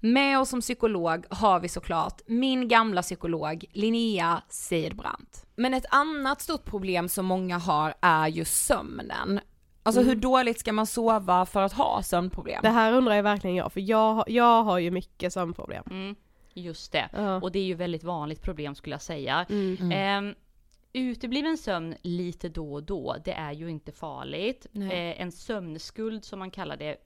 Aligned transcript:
Med 0.00 0.40
oss 0.40 0.48
som 0.48 0.60
psykolog 0.60 1.26
har 1.30 1.60
vi 1.60 1.68
såklart 1.68 2.20
min 2.26 2.68
gamla 2.68 3.02
psykolog 3.02 3.64
Linnea 3.72 4.42
Seidbrant. 4.48 5.46
Men 5.56 5.74
ett 5.74 5.86
annat 5.90 6.40
stort 6.40 6.64
problem 6.64 7.08
som 7.08 7.26
många 7.26 7.58
har 7.58 7.94
är 8.00 8.28
ju 8.28 8.44
sömnen. 8.44 9.40
Alltså 9.82 10.02
hur 10.02 10.14
dåligt 10.14 10.60
ska 10.60 10.72
man 10.72 10.86
sova 10.86 11.46
för 11.46 11.62
att 11.62 11.72
ha 11.72 12.02
sömnproblem? 12.02 12.58
Det 12.62 12.68
här 12.68 12.92
undrar 12.92 13.14
jag 13.14 13.22
verkligen 13.22 13.56
jag, 13.56 13.72
för 13.72 13.80
jag, 13.80 14.24
jag 14.26 14.62
har 14.62 14.78
ju 14.78 14.90
mycket 14.90 15.32
sömnproblem. 15.32 15.84
Mm, 15.90 16.16
just 16.54 16.92
det. 16.92 17.08
Ja. 17.12 17.40
Och 17.40 17.52
det 17.52 17.58
är 17.58 17.64
ju 17.64 17.74
väldigt 17.74 18.04
vanligt 18.04 18.42
problem 18.42 18.74
skulle 18.74 18.94
jag 18.94 19.02
säga. 19.02 19.46
Mm. 19.48 20.28
Eh, 20.28 20.34
utebliven 20.92 21.58
sömn 21.58 21.94
lite 22.02 22.48
då 22.48 22.72
och 22.72 22.82
då, 22.82 23.16
det 23.24 23.32
är 23.32 23.52
ju 23.52 23.70
inte 23.70 23.92
farligt. 23.92 24.66
Eh, 24.74 25.20
en 25.20 25.32
sömnskuld 25.32 26.24
som 26.24 26.38
man 26.38 26.50
kallar 26.50 26.76
det 26.76 26.96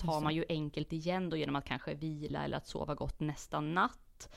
tar 0.00 0.20
man 0.20 0.34
ju 0.34 0.44
enkelt 0.48 0.92
igen 0.92 1.30
då 1.30 1.36
genom 1.36 1.56
att 1.56 1.64
kanske 1.64 1.94
vila 1.94 2.44
eller 2.44 2.56
att 2.56 2.66
sova 2.66 2.94
gott 2.94 3.20
nästa 3.20 3.60
natt. 3.60 4.28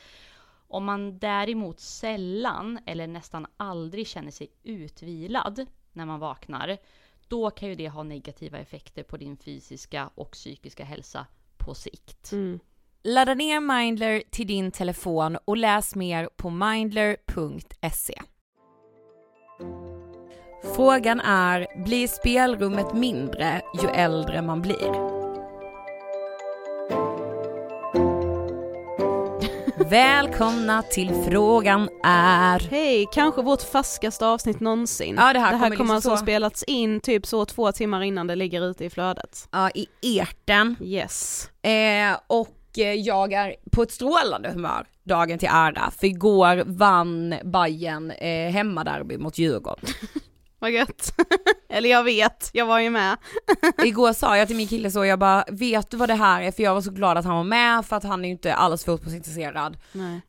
Om 0.67 0.85
man 0.85 1.19
däremot 1.19 1.79
sällan 1.79 2.79
eller 2.85 3.07
nästan 3.07 3.45
aldrig 3.57 4.07
känner 4.07 4.31
sig 4.31 4.47
utvilad 4.63 5.65
när 5.91 6.05
man 6.05 6.19
vaknar, 6.19 6.77
då 7.27 7.49
kan 7.49 7.69
ju 7.69 7.75
det 7.75 7.89
ha 7.89 8.03
negativa 8.03 8.57
effekter 8.57 9.03
på 9.03 9.17
din 9.17 9.37
fysiska 9.37 10.09
och 10.15 10.31
psykiska 10.31 10.83
hälsa 10.83 11.25
på 11.57 11.73
sikt. 11.73 12.31
Mm. 12.31 12.59
Ladda 13.03 13.33
ner 13.33 13.59
Mindler 13.59 14.23
till 14.29 14.47
din 14.47 14.71
telefon 14.71 15.37
och 15.45 15.57
läs 15.57 15.95
mer 15.95 16.29
på 16.35 16.49
mindler.se. 16.49 18.21
Frågan 20.75 21.19
är, 21.19 21.83
blir 21.83 22.07
spelrummet 22.07 22.93
mindre 22.93 23.61
ju 23.81 23.89
äldre 23.89 24.41
man 24.41 24.61
blir? 24.61 25.22
Välkomna 29.77 30.81
till 30.81 31.13
Frågan 31.29 31.89
är. 32.03 32.59
Hej, 32.69 33.05
kanske 33.13 33.41
vårt 33.41 33.61
färskaste 33.61 34.25
avsnitt 34.25 34.59
någonsin. 34.59 35.15
Ja, 35.19 35.33
det 35.33 35.39
här 35.39 35.51
det 35.51 35.57
här 35.57 35.69
kommer 35.69 35.69
kommer 35.69 35.69
liksom 35.69 35.89
alltså 35.95 36.09
så- 36.09 36.15
ha 36.15 36.21
spelats 36.21 36.63
in 36.63 36.99
typ 36.99 37.25
så 37.25 37.45
två 37.45 37.71
timmar 37.71 38.01
innan 38.01 38.27
det 38.27 38.35
ligger 38.35 38.61
ute 38.69 38.85
i 38.85 38.89
flödet. 38.89 39.47
Ja, 39.51 39.69
i 39.75 39.87
erten. 40.01 40.75
Yes. 40.81 41.49
Eh, 41.61 42.17
och 42.27 42.57
eh, 42.77 42.93
jag 42.93 43.33
är 43.33 43.55
på 43.71 43.83
ett 43.83 43.91
strålande 43.91 44.49
humör 44.51 44.85
dagen 45.03 45.39
till 45.39 45.49
ära, 45.51 45.91
för 45.99 46.07
igår 46.07 46.63
vann 46.65 47.35
Bayern 47.43 48.11
eh, 48.11 48.51
hemmaderby 48.51 49.17
mot 49.17 49.37
Djurgården. 49.37 49.85
Vad 50.63 50.71
gött. 50.71 51.13
Eller 51.69 51.89
jag 51.89 52.03
vet, 52.03 52.49
jag 52.53 52.65
var 52.65 52.79
ju 52.79 52.89
med. 52.89 53.17
Igår 53.85 54.13
sa 54.13 54.37
jag 54.37 54.47
till 54.47 54.57
min 54.57 54.67
kille 54.67 54.91
så, 54.91 55.05
jag 55.05 55.19
bara, 55.19 55.45
vet 55.51 55.89
du 55.91 55.97
vad 55.97 56.09
det 56.09 56.15
här 56.15 56.41
är? 56.41 56.51
För 56.51 56.63
jag 56.63 56.73
var 56.73 56.81
så 56.81 56.91
glad 56.91 57.17
att 57.17 57.25
han 57.25 57.35
var 57.35 57.43
med, 57.43 57.85
för 57.85 57.95
att 57.95 58.03
han 58.03 58.25
är 58.25 58.29
ju 58.29 58.31
inte 58.31 58.53
alls 58.53 58.85
fotbollsintresserad. 58.85 59.77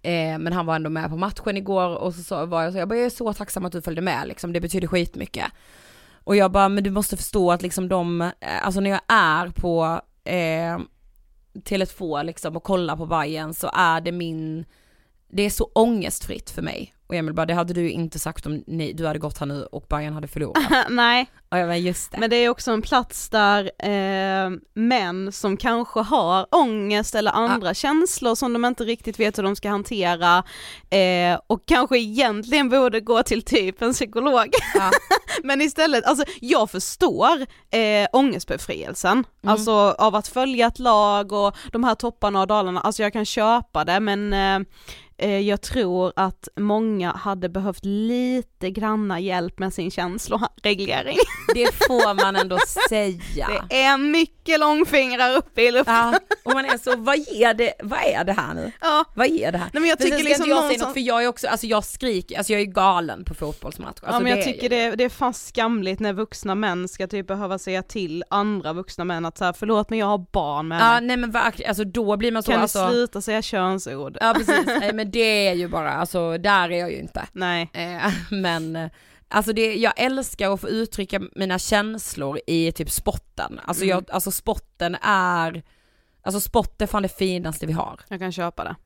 Eh, 0.03 0.39
men 0.39 0.53
han 0.53 0.67
var 0.67 0.77
ändå 0.77 0.91
med 0.91 1.11
på 1.11 1.17
matchen 1.17 1.57
igår 1.57 1.97
och 1.97 2.15
så, 2.15 2.23
så 2.23 2.47
var 2.47 2.63
jag 2.63 2.73
så, 2.73 2.79
jag 2.79 2.89
bara, 2.89 2.99
jag 2.99 3.07
är 3.07 3.11
så 3.11 3.33
tacksam 3.33 3.65
att 3.65 3.73
du 3.73 3.83
följde 3.83 4.03
med 4.03 4.29
liksom, 4.29 4.53
det 4.53 4.61
betyder 4.61 4.89
skitmycket. 4.89 5.47
Och 6.25 6.37
jag 6.37 6.53
bara, 6.53 6.69
men 6.69 6.85
du 6.85 6.91
måste 6.91 7.17
förstå 7.17 7.53
att 7.53 7.63
liksom 7.63 7.89
de, 7.89 8.21
eh, 8.21 8.31
alltså 8.67 8.81
när 8.81 8.91
jag 8.91 9.01
är 9.09 9.49
på 9.49 10.01
eh, 10.25 10.79
Tele2 11.55 12.25
liksom 12.25 12.57
och 12.57 12.63
kollar 12.63 12.97
på 12.97 13.07
Bayern 13.07 13.55
så 13.55 13.71
är 13.75 14.01
det 14.01 14.13
min, 14.13 14.65
det 15.29 15.43
är 15.43 15.51
så 15.51 15.65
ångestfritt 15.65 16.51
för 16.51 16.63
mig. 16.63 16.95
Och 17.07 17.15
Emil 17.15 17.35
bara, 17.35 17.47
det 17.47 17.55
hade 17.55 17.75
du 17.75 17.91
inte 17.91 18.19
sagt 18.19 18.47
om 18.47 18.65
ni, 18.67 18.93
du 18.93 19.07
hade 19.07 19.19
gått 19.19 19.39
här 19.39 19.47
nu 19.47 19.65
och 19.65 19.87
Bayern 19.89 20.13
hade 20.15 20.29
förlorat. 20.29 20.63
Nej, 20.91 21.31
och 21.49 21.59
jag 21.59 21.69
bara, 21.69 21.77
just 21.77 22.13
det. 22.13 22.19
men 22.19 22.31
det 22.31 22.37
är 22.37 22.49
också 22.49 22.71
en 22.71 22.83
plats 22.83 23.29
där 23.31 23.71
eh, 23.79 24.51
män 24.75 25.33
som 25.33 25.57
kanske 25.57 26.01
har 26.01 26.47
ångest 26.55 27.15
eller 27.15 27.31
andra 27.31 27.75
känslor 27.75 28.35
som 28.35 28.53
de 28.53 28.65
inte 28.65 28.85
riktigt 28.85 29.21
vet 29.21 29.39
hur 29.39 29.43
de 29.43 29.57
ska 29.57 29.69
hantera 29.71 30.45
eh, 30.91 31.41
och 31.47 31.63
kanske 31.67 31.99
egentligen 31.99 32.69
borde 32.69 33.01
gå 33.01 33.23
till 33.23 33.43
typ 33.43 33.83
en 33.83 33.93
psykolog. 33.93 34.49
Ja. 34.75 34.91
Men 35.43 35.61
istället, 35.61 36.05
alltså 36.05 36.25
jag 36.41 36.71
förstår 36.71 37.41
eh, 37.71 38.09
ångestbefrielsen, 38.13 39.25
Mm. 39.43 39.53
alltså 39.53 39.73
av 39.99 40.15
att 40.15 40.29
följa 40.29 40.67
ett 40.67 40.79
lag 40.79 41.33
och 41.33 41.57
de 41.73 41.85
här 41.85 41.95
topparna 41.95 42.41
och 42.41 42.47
dalarna, 42.47 42.81
alltså 42.81 43.03
jag 43.03 43.13
kan 43.13 43.25
köpa 43.25 43.85
det 43.85 44.01
men 44.01 44.33
eh, 44.33 44.67
eh, 45.17 45.39
jag 45.41 45.63
tror 45.63 46.13
att 46.17 46.49
många 46.61 46.94
hade 47.03 47.49
behövt 47.49 47.85
lite 47.85 48.71
granna 48.71 49.21
hjälp 49.21 49.59
med 49.59 49.75
sin 49.75 49.91
känsloreglering. 49.91 51.17
Det 51.55 51.75
får 51.75 52.15
man 52.15 52.37
ändå 52.37 52.59
säga. 52.89 53.49
Det 53.69 53.83
är 53.83 53.99
mycket 53.99 54.61
långfingrar 54.61 55.37
uppe 55.37 55.63
i 55.63 55.71
luften. 55.73 55.95
Ja, 55.95 56.19
och 56.45 56.53
man 56.53 56.65
är 56.65 56.79
så, 56.79 56.97
vad 56.97 57.15
är 57.17 57.55
det, 57.55 57.73
vad 57.83 57.99
är 58.05 58.25
det 58.25 58.33
här 58.33 58.55
nu? 58.55 58.73
Ja. 58.81 59.05
Vad 59.15 59.27
är 59.27 59.53
det 59.53 59.59
här? 59.59 59.71
Nej 59.73 59.81
men 59.81 59.89
jag 59.89 60.01
Men 60.01 60.07
tycker 60.07 60.17
sen 60.17 60.25
ska 60.25 60.29
liksom 60.29 60.45
inte 60.45 60.51
jag 60.51 60.67
säga 60.69 60.79
som... 60.79 60.89
något 60.89 60.95
för 60.95 61.01
jag 61.01 61.25
är 61.25 61.29
också, 61.29 61.49
alltså 61.49 61.67
jag 61.67 61.85
skriker, 61.85 62.39
alltså 62.39 62.53
jag 62.53 62.63
är 62.63 62.67
galen 62.67 63.25
på 63.25 63.35
fotbollsmatcher. 63.35 63.89
Alltså 63.89 64.07
ja 64.07 64.21
men 64.21 64.31
jag 64.31 64.39
är 64.39 64.43
tycker 64.45 64.69
det, 64.69 64.91
det 64.91 65.05
är 65.05 65.09
fan 65.09 65.35
skamligt 65.35 66.01
när 66.01 66.13
vuxna 66.13 66.55
män 66.55 66.89
ska 66.89 67.07
typ 67.07 67.27
behöva 67.27 67.59
säga 67.59 67.83
till 67.83 68.25
andra 68.31 68.73
vuxna 68.73 69.05
män 69.05 69.25
att 69.25 69.39
så 69.39 69.45
här, 69.45 69.53
förlåt 69.53 69.91
men 69.91 69.99
jag 69.99 70.07
har 70.07 70.27
barn 70.33 70.69
med 70.69 70.81
Ja 70.81 71.01
nej 71.01 71.17
men 71.17 71.31
verkligen, 71.31 71.69
alltså 71.69 71.85
då 71.85 72.17
blir 72.17 72.33
man 72.33 72.43
så 72.43 72.53
Kan 72.53 72.61
alltså, 72.61 72.87
ni 72.87 72.93
sluta 72.93 73.21
säga 73.21 73.43
könsord? 73.43 74.19
Ja 74.21 74.35
precis, 74.37 74.67
nej 74.67 74.93
men 74.93 75.11
det 75.11 75.49
är 75.49 75.55
ju 75.55 75.69
bara, 75.69 75.93
alltså 75.93 76.39
där 76.39 76.71
är 76.71 76.84
jag 76.85 76.93
ju 76.93 77.01
inte. 77.01 77.27
Nej. 77.33 77.71
Eh, 77.73 78.13
men 78.31 78.77
eh, 78.77 78.91
Alltså 79.29 79.53
det, 79.53 79.75
jag 79.75 79.93
älskar 79.97 80.55
att 80.55 80.61
få 80.61 80.69
uttrycka 80.69 81.21
mina 81.35 81.59
känslor 81.59 82.41
i 82.47 82.73
typ 82.73 82.91
spotten. 82.91 83.61
Alltså, 83.65 83.85
jag, 83.85 84.11
alltså 84.11 84.31
spotten 84.31 84.97
är, 85.03 85.63
alltså 86.23 86.41
sport 86.41 86.83
är 86.83 86.87
fan 86.87 87.03
det 87.03 87.09
finaste 87.19 87.67
vi 87.67 87.73
har. 87.73 88.01
Jag 88.09 88.21
kan 88.21 88.33
köpa 88.33 88.65
det. 88.65 88.77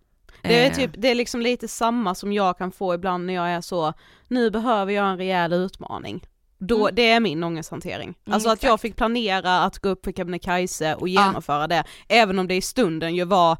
Det 0.43 0.65
är 0.67 0.71
Eh, 0.71 0.77
typ, 0.77 0.91
det 0.95 1.09
är 1.11 1.15
liksom 1.15 1.41
lite 1.41 1.69
samma 1.69 2.15
som 2.15 2.33
jag 2.33 2.59
kan 2.59 2.73
få 2.73 2.95
ibland 2.95 3.27
när 3.27 3.35
jag 3.35 3.49
är 3.51 3.61
så, 3.61 3.93
nu 4.29 4.51
behöver 4.51 4.93
jag 4.93 5.11
en 5.11 5.17
rejäl 5.17 5.53
utmaning. 5.53 6.27
Då, 6.59 6.77
Mm. 6.83 6.95
det 6.95 7.11
är 7.11 7.21
min 7.21 7.45
ångesthantering. 7.45 8.15
Mm, 8.27 8.35
alltså 8.35 8.51
att 8.51 8.63
jag 8.63 8.81
fick 8.81 8.97
planera 8.97 9.61
att 9.61 9.79
gå 9.79 9.89
upp 9.89 10.05
för 10.05 10.13
Kebnekaise 10.13 10.95
och 10.95 11.09
genomföra 11.09 11.67
det, 11.67 11.85
även 12.09 12.39
om 12.39 12.49
det 12.49 12.55
i 12.55 12.63
stunden 12.63 13.17
ju 13.17 13.25
var 13.25 13.57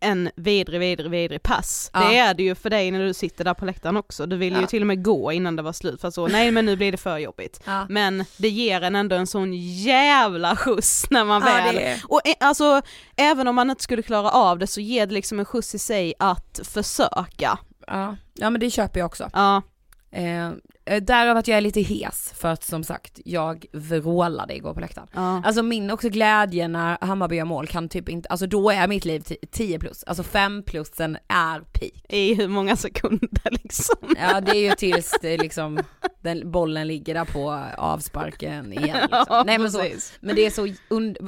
en 0.00 0.30
vidrig, 0.36 0.80
vidrig, 0.80 1.10
vidrig 1.10 1.42
pass. 1.42 1.90
Ja. 1.94 2.00
Det 2.08 2.16
är 2.18 2.34
det 2.34 2.42
ju 2.42 2.54
för 2.54 2.70
dig 2.70 2.90
när 2.90 3.00
du 3.04 3.14
sitter 3.14 3.44
där 3.44 3.54
på 3.54 3.64
läktaren 3.64 3.96
också, 3.96 4.26
du 4.26 4.36
ville 4.36 4.56
ju 4.56 4.62
Ja. 4.62 4.68
till 4.68 4.82
och 4.82 4.86
med 4.86 5.04
gå 5.04 5.32
innan 5.32 5.56
det 5.56 5.62
var 5.62 5.72
slut 5.72 6.00
för 6.00 6.08
att 6.08 6.14
så, 6.14 6.28
nej 6.28 6.50
men 6.50 6.66
nu 6.66 6.76
blir 6.76 6.92
det 6.92 6.98
för 6.98 7.18
jobbigt. 7.18 7.60
Ja. 7.64 7.86
Men 7.88 8.24
det 8.36 8.48
ger 8.48 8.80
en 8.80 8.96
ändå 8.96 9.16
en 9.16 9.26
sån 9.26 9.52
jävla 9.82 10.56
skjuts 10.56 11.10
när 11.10 11.24
man 11.24 11.42
väl 11.42 11.76
är- 11.76 12.00
och 12.08 12.20
eh, 12.28 12.34
alltså, 12.40 12.82
även 13.16 13.48
om 13.48 13.54
man 13.54 13.70
inte 13.70 13.82
skulle 13.82 14.02
klara 14.02 14.30
av 14.30 14.58
det 14.58 14.66
så 14.66 14.80
ger 14.80 15.06
det 15.06 15.14
liksom 15.14 15.38
en 15.38 15.44
skjuts 15.44 15.74
i 15.74 15.78
sig 15.78 16.14
att 16.18 16.60
försöka. 16.64 17.58
Ja, 17.86 18.16
ja 18.34 18.50
men 18.50 18.60
det 18.60 18.70
köper 18.70 19.00
jag 19.00 19.06
också. 19.06 19.30
Ja, 19.32 19.62
Eh, 20.12 20.46
eh, 20.84 21.02
därav 21.02 21.36
att 21.36 21.48
jag 21.48 21.56
är 21.56 21.60
lite 21.60 21.80
hes 21.80 22.32
för 22.36 22.48
att 22.48 22.64
som 22.64 22.84
sagt 22.84 23.20
jag 23.24 23.66
vrålade 23.72 24.56
igår 24.56 24.74
på 24.74 24.80
läktaren. 24.80 25.08
ja. 25.14 25.42
Alltså 25.44 25.62
min 25.62 25.90
också 25.90 26.08
glädje 26.08 26.68
när 26.68 26.98
Hammarby 27.00 27.36
gör 27.36 27.44
mål 27.44 27.66
kan 27.66 27.88
typ 27.88 28.08
inte, 28.08 28.28
alltså 28.28 28.46
då 28.46 28.70
är 28.70 28.88
mitt 28.88 29.04
liv 29.04 29.24
10 29.50 29.78
plus, 29.78 30.04
alltså 30.04 30.22
5 30.22 30.62
plussen 30.62 31.16
är 31.28 31.60
peak. 31.60 31.92
I 32.08 32.34
hur 32.34 32.48
många 32.48 32.76
sekunder 32.76 33.50
liksom. 33.62 34.14
Ja 34.20 34.40
det 34.40 34.50
är 34.50 34.70
ju 34.70 34.74
tills 34.74 35.14
det 35.22 35.36
liksom, 35.36 35.78
den 36.20 36.50
bollen 36.50 36.86
ligger 36.86 37.14
där 37.14 37.24
på 37.24 37.64
avsparken 37.78 38.72
igen 38.72 38.98
liksom. 39.00 39.24
Ja, 39.28 39.42
Nej 39.46 39.58
men 39.58 39.70
så, 39.72 39.82
men 40.20 40.36
det 40.36 40.46
är 40.46 40.50
så, 40.50 40.68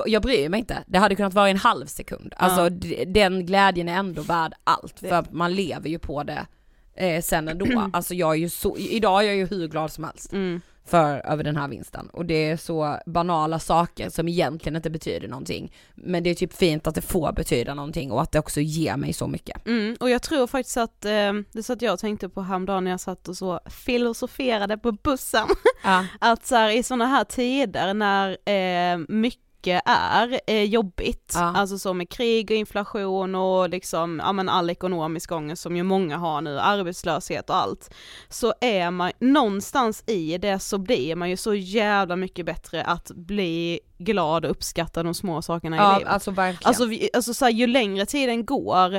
jag 0.06 0.22
bryr 0.22 0.48
mig 0.48 0.60
inte. 0.60 0.78
Det 0.86 0.98
hade 0.98 1.14
kunnat 1.14 1.34
vara 1.34 1.48
en 1.48 1.56
halv 1.56 1.86
sekund. 1.86 2.34
Alltså 2.36 2.60
Ja. 2.86 3.04
den 3.06 3.46
glädjen 3.46 3.88
är 3.88 3.94
ändå 3.94 4.22
värd 4.22 4.52
allt, 4.64 4.98
för 4.98 5.24
man 5.30 5.54
lever 5.54 5.88
ju 5.88 5.98
på 5.98 6.22
det 6.22 6.46
eh, 6.94 7.22
sen 7.22 7.48
ändå. 7.48 7.66
Alltså 7.92 8.14
jag 8.14 8.30
är 8.30 8.38
ju 8.38 8.48
så, 8.48 8.76
idag 8.78 9.22
är 9.22 9.26
jag 9.26 9.36
ju 9.36 9.46
hur 9.46 9.68
glad 9.68 9.92
som 9.92 10.04
helst 10.04 10.32
Mm. 10.32 10.60
för, 10.84 11.26
över 11.26 11.44
den 11.44 11.56
här 11.56 11.68
vinsten. 11.68 12.08
Och 12.12 12.26
det 12.26 12.34
är 12.50 12.56
så 12.56 12.98
banala 13.06 13.58
saker 13.58 14.10
som 14.10 14.28
egentligen 14.28 14.76
inte 14.76 14.90
betyder 14.90 15.28
någonting. 15.28 15.72
Men 15.94 16.22
det 16.22 16.30
är 16.30 16.34
typ 16.34 16.52
fint 16.52 16.86
att 16.86 16.94
det 16.94 17.02
får 17.02 17.32
betyda 17.32 17.74
någonting 17.74 18.12
och 18.12 18.22
att 18.22 18.32
det 18.32 18.38
också 18.38 18.60
ger 18.60 18.96
mig 18.96 19.12
så 19.12 19.26
mycket. 19.26 19.66
Mm, 19.66 19.96
och 20.00 20.10
jag 20.10 20.22
tror 20.22 20.46
faktiskt 20.46 20.76
att, 20.76 21.04
eh, 21.04 21.32
det 21.52 21.62
satt 21.62 21.82
jag 21.82 21.92
och 21.92 21.98
tänkte 22.00 22.28
på 22.28 22.42
häromdagen 22.42 22.84
när 22.84 22.90
jag 22.90 23.00
satt 23.00 23.28
och 23.28 23.36
så 23.36 23.60
filosoferade 23.66 24.78
på 24.78 24.92
bussen, 24.92 25.48
Ja. 25.84 26.06
att 26.20 26.46
så 26.46 26.54
här, 26.56 26.70
i 26.70 26.82
sådana 26.82 27.06
här 27.06 27.24
tider 27.24 27.94
när 27.94 28.30
eh, 28.48 28.98
mycket 29.08 29.42
är 29.84 30.40
eh, 30.46 30.62
jobbigt, 30.62 31.32
Ja. 31.34 31.40
alltså 31.56 31.78
så 31.78 31.94
med 31.94 32.08
krig 32.08 32.50
och 32.50 32.56
inflation 32.56 33.34
och 33.34 33.68
liksom, 33.68 34.20
ja 34.24 34.32
men 34.32 34.48
all 34.48 34.70
ekonomisk 34.70 35.32
ångest 35.32 35.62
som 35.62 35.76
ju 35.76 35.82
många 35.82 36.16
har 36.16 36.40
nu, 36.40 36.58
arbetslöshet 36.60 37.50
och 37.50 37.56
allt, 37.56 37.94
så 38.28 38.54
är 38.60 38.90
man, 38.90 39.12
någonstans 39.18 40.04
i 40.06 40.38
det 40.38 40.58
så 40.58 40.78
blir 40.78 41.16
man 41.16 41.30
ju 41.30 41.36
så 41.36 41.54
jävla 41.54 42.16
mycket 42.16 42.46
bättre 42.46 42.84
att 42.84 43.10
bli 43.14 43.80
glad 43.98 44.44
och 44.44 44.50
uppskatta 44.50 45.02
de 45.02 45.14
små 45.14 45.42
sakerna 45.42 45.76
i 45.76 45.78
Ja, 45.78 45.98
livet. 45.98 46.12
alltså 46.12 46.30
verkligen. 46.30 46.68
Alltså, 46.68 46.84
vi, 46.86 47.08
alltså 47.14 47.34
så 47.34 47.44
här, 47.44 47.52
ju 47.52 47.66
längre 47.66 48.06
tiden 48.06 48.44
går 48.44 48.94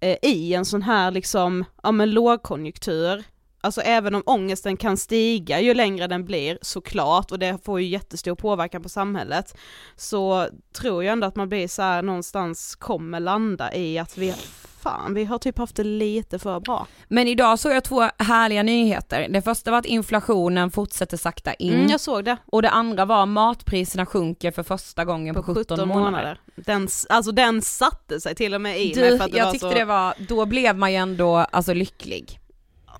eh, 0.00 0.16
i 0.22 0.54
en 0.54 0.64
sån 0.64 0.82
här 0.82 1.10
liksom, 1.10 1.64
ja 1.82 1.92
men 1.92 2.10
lågkonjunktur, 2.10 3.24
alltså 3.60 3.80
även 3.80 4.14
om 4.14 4.22
ångesten 4.26 4.76
kan 4.76 4.96
stiga 4.96 5.60
ju 5.60 5.74
längre 5.74 6.06
den 6.06 6.24
blir 6.24 6.58
såklart 6.62 7.32
och 7.32 7.38
det 7.38 7.64
får 7.64 7.80
ju 7.80 7.86
jättestor 7.86 8.34
påverkan 8.34 8.82
på 8.82 8.88
samhället, 8.88 9.56
så 9.96 10.48
tror 10.72 11.04
jag 11.04 11.12
ändå 11.12 11.26
att 11.26 11.36
man 11.36 11.48
blir 11.48 11.68
så 11.68 11.82
här 11.82 12.02
någonstans 12.02 12.74
kommer 12.76 13.20
landa 13.20 13.74
i 13.74 13.98
att 13.98 14.18
vi, 14.18 14.34
fan 14.80 15.14
vi 15.14 15.24
har 15.24 15.38
typ 15.38 15.58
haft 15.58 15.76
det 15.76 15.84
lite 15.84 16.38
för 16.38 16.60
bra. 16.60 16.86
Men 17.08 17.28
idag 17.28 17.58
såg 17.58 17.72
jag 17.72 17.84
två 17.84 18.08
härliga 18.18 18.62
nyheter. 18.62 19.26
Det 19.30 19.42
första 19.42 19.70
var 19.70 19.78
att 19.78 19.86
inflationen 19.86 20.70
fortsätter 20.70 21.16
sakta 21.16 21.54
in. 21.54 21.74
Mm, 21.74 21.86
jag 21.90 22.00
såg 22.00 22.24
det. 22.24 22.36
Och 22.46 22.62
det 22.62 22.70
andra 22.70 23.04
var 23.04 23.26
matpriserna 23.26 24.06
sjunker 24.06 24.50
för 24.50 24.62
första 24.62 25.04
gången 25.04 25.34
på, 25.34 25.42
17, 25.42 25.88
månader. 25.88 26.40
Den, 26.56 26.84
s- 26.84 27.06
alltså 27.08 27.32
den 27.32 27.62
satte 27.62 28.20
sig 28.20 28.34
till 28.34 28.54
och 28.54 28.60
med 28.60 28.80
i 28.80 28.92
Du, 28.94 29.00
mig 29.00 29.18
för 29.18 29.24
att 29.24 29.32
det 29.32 29.38
jag 29.38 29.44
var 29.44 29.52
tyckte 29.52 29.68
så... 29.68 29.74
det 29.74 29.84
var, 29.84 30.14
då 30.28 30.46
blev 30.46 30.76
man 30.76 30.90
ju 30.92 30.96
ändå 30.96 31.36
alltså 31.36 31.74
lycklig. 31.74 32.40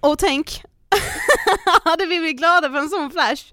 Och 0.00 0.18
tänk, 0.18 0.62
hade 1.84 2.06
vi 2.06 2.18
blivit 2.18 2.36
glada 2.36 2.70
för 2.70 2.78
en 2.78 2.88
sån 2.88 3.10
flash? 3.10 3.44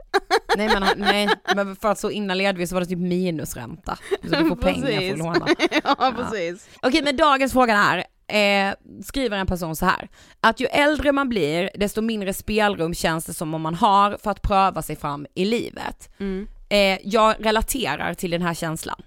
Nej 0.58 0.68
men, 0.68 0.84
nej, 0.98 1.30
men 1.56 1.76
för 1.76 1.92
att 1.92 2.00
så 2.00 2.12
innan 2.12 2.38
ledvis 2.38 2.70
så 2.70 2.76
var 2.76 2.82
det 2.82 2.88
typ 2.88 3.00
minusränta. 3.00 3.98
Så 4.24 4.36
du 4.36 4.50
får 4.50 4.56
pengar 4.56 5.00
för 5.00 5.12
att 5.12 5.18
låna. 5.18 5.48
ja 5.84 6.14
precis. 6.18 6.70
Okej 6.82 7.02
men 7.04 7.18
dagens 7.18 7.54
fråga 7.54 8.06
är, 8.28 8.68
eh, 8.68 8.76
skriver 9.04 9.38
en 9.38 9.48
person 9.48 9.76
så 9.76 9.86
här, 9.86 10.10
att 10.42 10.60
ju 10.60 10.66
äldre 10.66 11.12
man 11.12 11.30
blir 11.30 11.70
desto 11.76 12.02
mindre 12.02 12.34
spelrum 12.34 12.94
känns 12.94 13.26
det 13.26 13.34
som 13.34 13.54
om 13.54 13.62
man 13.62 13.76
har 13.76 14.18
för 14.24 14.32
att 14.32 14.42
pröva 14.42 14.82
sig 14.82 14.96
fram 14.96 15.26
i 15.34 15.46
livet. 15.46 16.10
Mm. 16.20 16.48
Eh, 16.70 17.00
jag 17.04 17.36
relaterar 17.40 18.14
till 18.14 18.32
den 18.32 18.42
här 18.42 18.54
känslan. 18.54 19.02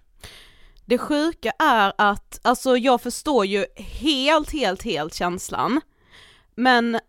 Det 0.85 0.99
sjuka 0.99 1.53
är 1.59 1.93
att, 1.99 2.41
alltså 2.43 2.77
jag 2.77 3.01
förstår 3.01 3.47
ju 3.47 3.67
helt, 3.77 4.53
helt, 4.53 4.83
helt 4.83 5.15
känslan, 5.15 5.81
men 6.55 7.01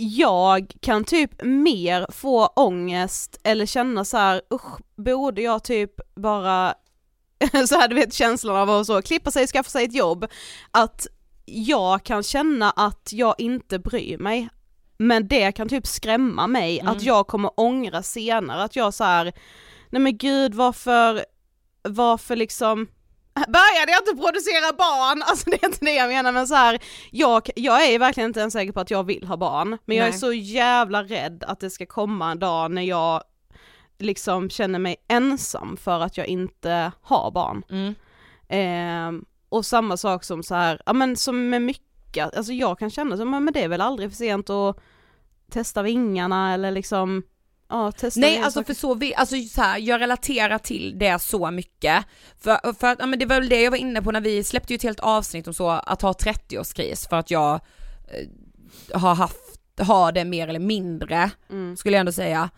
jag 0.00 0.72
kan 0.80 1.04
typ 1.04 1.42
mer 1.42 2.06
få 2.12 2.46
ångest 2.46 3.40
eller 3.44 3.66
känna 3.66 4.04
så 4.04 4.16
här, 4.16 4.42
usch, 4.54 4.78
borde 4.96 5.42
jag 5.42 5.64
typ 5.64 5.92
bara, 6.16 6.74
så 7.68 7.76
här 7.78 7.88
du 7.88 7.94
vet 7.94 8.14
känslan 8.14 8.56
av 8.56 8.70
att 8.70 8.86
så, 8.86 9.02
klippa 9.02 9.30
sig, 9.30 9.46
skaffa 9.46 9.70
sig 9.70 9.84
ett 9.84 9.94
jobb, 9.94 10.26
att 10.70 11.06
jag 11.44 12.04
kan 12.04 12.22
känna 12.22 12.70
att 12.70 13.08
jag 13.12 13.34
inte 13.38 13.78
bryr 13.78 14.18
mig, 14.18 14.48
men 14.98 15.28
det 15.28 15.52
kan 15.52 15.68
typ 15.68 15.86
skrämma 15.86 16.46
mig, 16.46 16.80
Mm. 16.80 16.92
att 16.96 17.02
jag 17.02 17.26
kommer 17.26 17.50
ångra 17.56 18.02
senare, 18.02 18.62
att 18.62 18.76
jag 18.76 18.94
så 18.94 19.04
här, 19.04 19.32
nej 19.90 20.02
men 20.02 20.18
gud 20.18 20.54
varför, 20.54 21.24
varför 21.82 22.36
liksom 22.36 22.86
Började 23.48 23.92
jag 23.92 24.00
inte 24.00 24.22
producera 24.22 24.72
barn? 24.72 25.22
Alltså 25.22 25.50
det 25.50 25.62
är 25.62 25.66
inte 25.66 25.84
det 25.84 25.94
jag 25.94 26.08
menar 26.08 26.32
men 26.32 26.48
så 26.48 26.54
här, 26.54 26.78
jag, 27.10 27.50
jag 27.56 27.86
är 27.86 27.98
verkligen 27.98 28.30
inte 28.30 28.40
ens 28.40 28.52
säker 28.52 28.72
på 28.72 28.80
att 28.80 28.90
jag 28.90 29.04
vill 29.04 29.26
ha 29.26 29.36
barn, 29.36 29.78
men 29.84 29.96
jag 29.96 30.06
är 30.06 30.10
Nej. 30.10 30.20
så 30.20 30.32
jävla 30.32 31.02
rädd 31.02 31.44
att 31.46 31.60
det 31.60 31.70
ska 31.70 31.86
komma 31.86 32.30
en 32.30 32.38
dag 32.38 32.70
när 32.70 32.82
jag 32.82 33.22
liksom 33.98 34.50
känner 34.50 34.78
mig 34.78 34.96
ensam 35.08 35.76
för 35.76 36.00
att 36.00 36.16
jag 36.16 36.26
inte 36.26 36.92
har 37.02 37.30
barn. 37.30 37.62
Mm. 37.70 37.94
Ehm, 38.48 39.24
och 39.48 39.66
samma 39.66 39.96
sak 39.96 40.24
som 40.24 40.42
så 40.42 40.54
här, 40.54 40.82
ja 40.86 40.92
men 40.92 41.16
som 41.16 41.48
med 41.48 41.62
mycket, 41.62 42.36
alltså 42.36 42.52
jag 42.52 42.78
kan 42.78 42.90
känna 42.90 43.16
som, 43.16 43.30
men 43.30 43.52
det 43.52 43.64
är 43.64 43.68
väl 43.68 43.80
aldrig 43.80 44.10
för 44.10 44.16
sent 44.16 44.50
att 44.50 44.80
testa 45.50 45.82
vingarna 45.82 46.54
eller 46.54 46.70
liksom, 46.70 47.22
ja 47.68 47.92
testa 47.92 48.20
Nej 48.20 48.38
alltså 48.38 48.60
saker. 48.60 48.74
för 48.74 48.80
så, 48.80 48.94
vi, 48.94 49.14
alltså 49.14 49.36
så 49.42 49.62
här, 49.62 49.78
jag 49.78 50.00
relaterar 50.00 50.58
till 50.58 50.98
det 50.98 51.18
så 51.22 51.50
mycket. 51.50 52.04
För, 52.38 52.72
för 52.72 52.86
att, 52.86 52.98
ja, 53.00 53.06
men 53.06 53.18
det 53.18 53.26
var 53.26 53.40
väl 53.40 53.48
det 53.48 53.62
jag 53.62 53.70
var 53.70 53.78
inne 53.78 54.02
på 54.02 54.12
när 54.12 54.20
vi 54.20 54.44
släppte 54.44 54.72
ju 54.72 54.76
ett 54.76 54.82
helt 54.82 55.00
avsnitt 55.00 55.46
om 55.48 55.54
så, 55.54 55.70
att 55.70 56.02
ha 56.02 56.12
30-årskris 56.12 57.08
för 57.08 57.16
att 57.16 57.30
jag 57.30 57.60
eh, 58.08 59.00
har 59.00 59.14
haft, 59.14 59.60
har 59.80 60.12
det 60.12 60.24
mer 60.24 60.48
eller 60.48 60.60
mindre, 60.60 61.30
Mm. 61.50 61.76
skulle 61.76 61.96
jag 61.96 62.00
ändå 62.00 62.12
säga. 62.12 62.50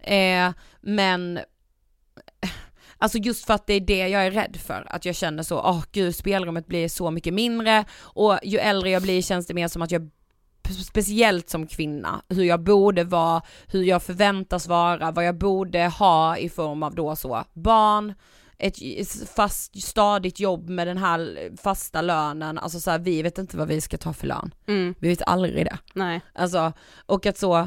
Eh, 0.00 0.50
men 0.80 1.40
Alltså 3.00 3.18
just 3.18 3.44
för 3.46 3.54
att 3.54 3.66
det 3.66 3.74
är 3.74 3.80
det 3.80 4.08
jag 4.08 4.26
är 4.26 4.30
rädd 4.30 4.56
för, 4.66 4.86
att 4.90 5.04
jag 5.04 5.14
känner 5.14 5.42
så, 5.42 5.58
åh 5.60 5.82
gud 5.92 6.14
spelrummet 6.16 6.66
blir 6.66 6.88
så 6.88 7.10
mycket 7.10 7.34
mindre 7.34 7.84
och 8.00 8.38
ju 8.42 8.58
äldre 8.58 8.90
jag 8.90 9.02
blir 9.02 9.22
känns 9.22 9.46
det 9.46 9.54
mer 9.54 9.68
som 9.68 9.82
att 9.82 9.90
jag 9.90 10.10
speciellt 10.72 11.50
som 11.50 11.66
kvinna, 11.66 12.22
hur 12.28 12.44
jag 12.44 12.60
borde 12.60 13.04
vara, 13.04 13.42
hur 13.66 13.82
jag 13.82 14.02
förväntas 14.02 14.66
vara, 14.66 15.10
vad 15.10 15.24
jag 15.24 15.38
borde 15.38 15.86
ha 15.86 16.36
i 16.36 16.48
form 16.48 16.82
av 16.82 16.94
då 16.94 17.16
så 17.16 17.44
barn, 17.54 18.14
ett 18.58 18.76
fast 19.36 19.82
stadigt 19.82 20.40
jobb 20.40 20.68
med 20.68 20.86
den 20.86 20.98
här 20.98 21.50
fasta 21.62 22.02
lönen, 22.02 22.58
alltså 22.58 22.80
så 22.80 22.90
här, 22.90 22.98
vi 22.98 23.22
vet 23.22 23.38
inte 23.38 23.56
vad 23.56 23.68
vi 23.68 23.80
ska 23.80 23.96
ta 23.96 24.12
för 24.12 24.26
lön. 24.26 24.54
Mm. 24.66 24.94
Vi 24.98 25.08
vet 25.08 25.22
aldrig 25.22 25.66
det. 25.66 25.78
Nej. 25.94 26.20
Alltså, 26.34 26.72
och 27.06 27.26
att 27.26 27.38
så, 27.38 27.58
eh, 27.58 27.66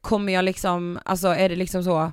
kommer 0.00 0.32
jag 0.32 0.44
liksom, 0.44 0.98
alltså 1.04 1.28
är 1.28 1.48
det 1.48 1.56
liksom 1.56 1.84
så, 1.84 2.12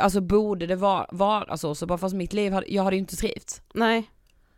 alltså 0.00 0.20
borde 0.20 0.66
det 0.66 0.76
vara, 0.76 1.06
vara 1.10 1.56
så, 1.56 1.74
så 1.74 1.86
bara 1.86 1.98
fast 1.98 2.14
mitt 2.14 2.32
liv, 2.32 2.52
hade, 2.52 2.72
jag 2.72 2.82
hade 2.84 2.96
ju 2.96 3.00
inte 3.00 3.16
trivts. 3.16 3.62
Nej. 3.74 4.10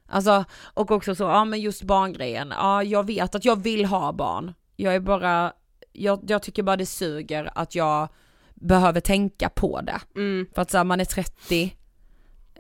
Alltså, 0.06 0.44
och 0.62 0.90
också 0.90 1.14
så, 1.14 1.25
ja 1.25 1.44
men 1.44 1.60
just 1.60 1.82
barngrejen, 1.82 2.52
ja 2.56 2.82
jag 2.82 3.06
vet 3.06 3.34
att 3.34 3.44
jag 3.44 3.62
vill 3.62 3.84
ha 3.84 4.12
barn. 4.12 4.54
Jag 4.76 4.94
är 4.94 5.00
bara, 5.00 5.52
jag, 5.92 6.20
jag 6.28 6.42
tycker 6.42 6.62
bara 6.62 6.76
det 6.76 6.87
suger 6.87 7.50
att 7.54 7.75
jag 7.75 8.08
behöver 8.54 9.00
tänka 9.00 9.48
på 9.48 9.80
det. 9.80 10.00
Mm. 10.16 10.46
För 10.54 10.62
att 10.62 10.70
så 10.70 10.76
här, 10.76 10.84
man 10.84 11.00
är 11.00 11.04
30, 11.04 11.76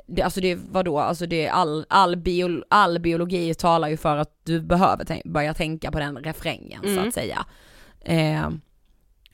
det, 0.06 0.22
alltså 0.22 0.40
det 0.40 0.58
vadå, 0.70 0.98
alltså 0.98 1.26
det 1.26 1.46
är 1.46 1.50
all, 1.50 1.86
all, 1.88 2.16
bio, 2.16 2.62
all 2.70 2.98
biologi 2.98 3.54
talar 3.54 3.88
ju 3.88 3.96
för 3.96 4.16
att 4.16 4.40
du 4.44 4.60
behöver 4.60 5.04
tänk, 5.04 5.24
börja 5.24 5.54
tänka 5.54 5.90
på 5.90 5.98
den 5.98 6.16
refrängen 6.18 6.80
så 6.82 6.88
Mm. 6.88 7.08
att 7.08 7.14
säga. 7.14 7.46
Eh, 8.00 8.50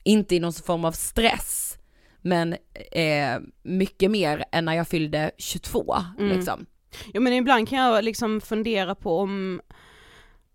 inte 0.03 0.35
i 0.35 0.39
någon 0.39 0.53
form 0.53 0.85
av 0.85 0.91
stress, 0.91 1.77
men 2.25 2.53
eh, 2.91 3.39
mycket 3.63 4.11
mer 4.11 4.43
än 4.51 4.65
när 4.65 4.73
jag 4.73 4.87
fyllde 4.87 5.31
22 5.37 5.95
Mm. 6.19 6.37
liksom. 6.37 6.65
Jo 7.13 7.21
men 7.21 7.33
ibland 7.33 7.69
kan 7.69 7.79
jag 7.79 8.03
liksom 8.03 8.41
fundera 8.41 8.95
på 8.95 9.19
om, 9.19 9.61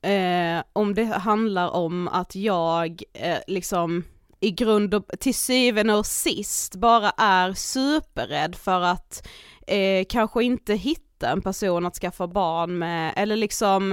eh, 0.02 0.62
om 0.72 0.94
det 0.94 1.04
handlar 1.04 1.68
om 1.70 2.08
att 2.08 2.34
jag 2.34 3.02
eh, 3.12 3.38
liksom 3.46 4.04
i 4.40 4.50
grund 4.50 4.94
och 4.94 5.04
till 5.20 5.34
syvende 5.34 5.94
och 5.94 6.06
sist 6.06 6.74
bara 6.74 7.10
är 7.10 7.52
superrädd 7.52 8.54
för 8.56 8.80
att 8.80 9.28
eh, 9.66 10.04
kanske 10.08 10.44
inte 10.44 10.74
hitta 10.74 11.30
en 11.30 11.42
person 11.42 11.86
att 11.86 11.96
skaffa 11.96 12.26
barn 12.26 12.78
med, 12.78 13.12
eller 13.16 13.36
liksom 13.36 13.92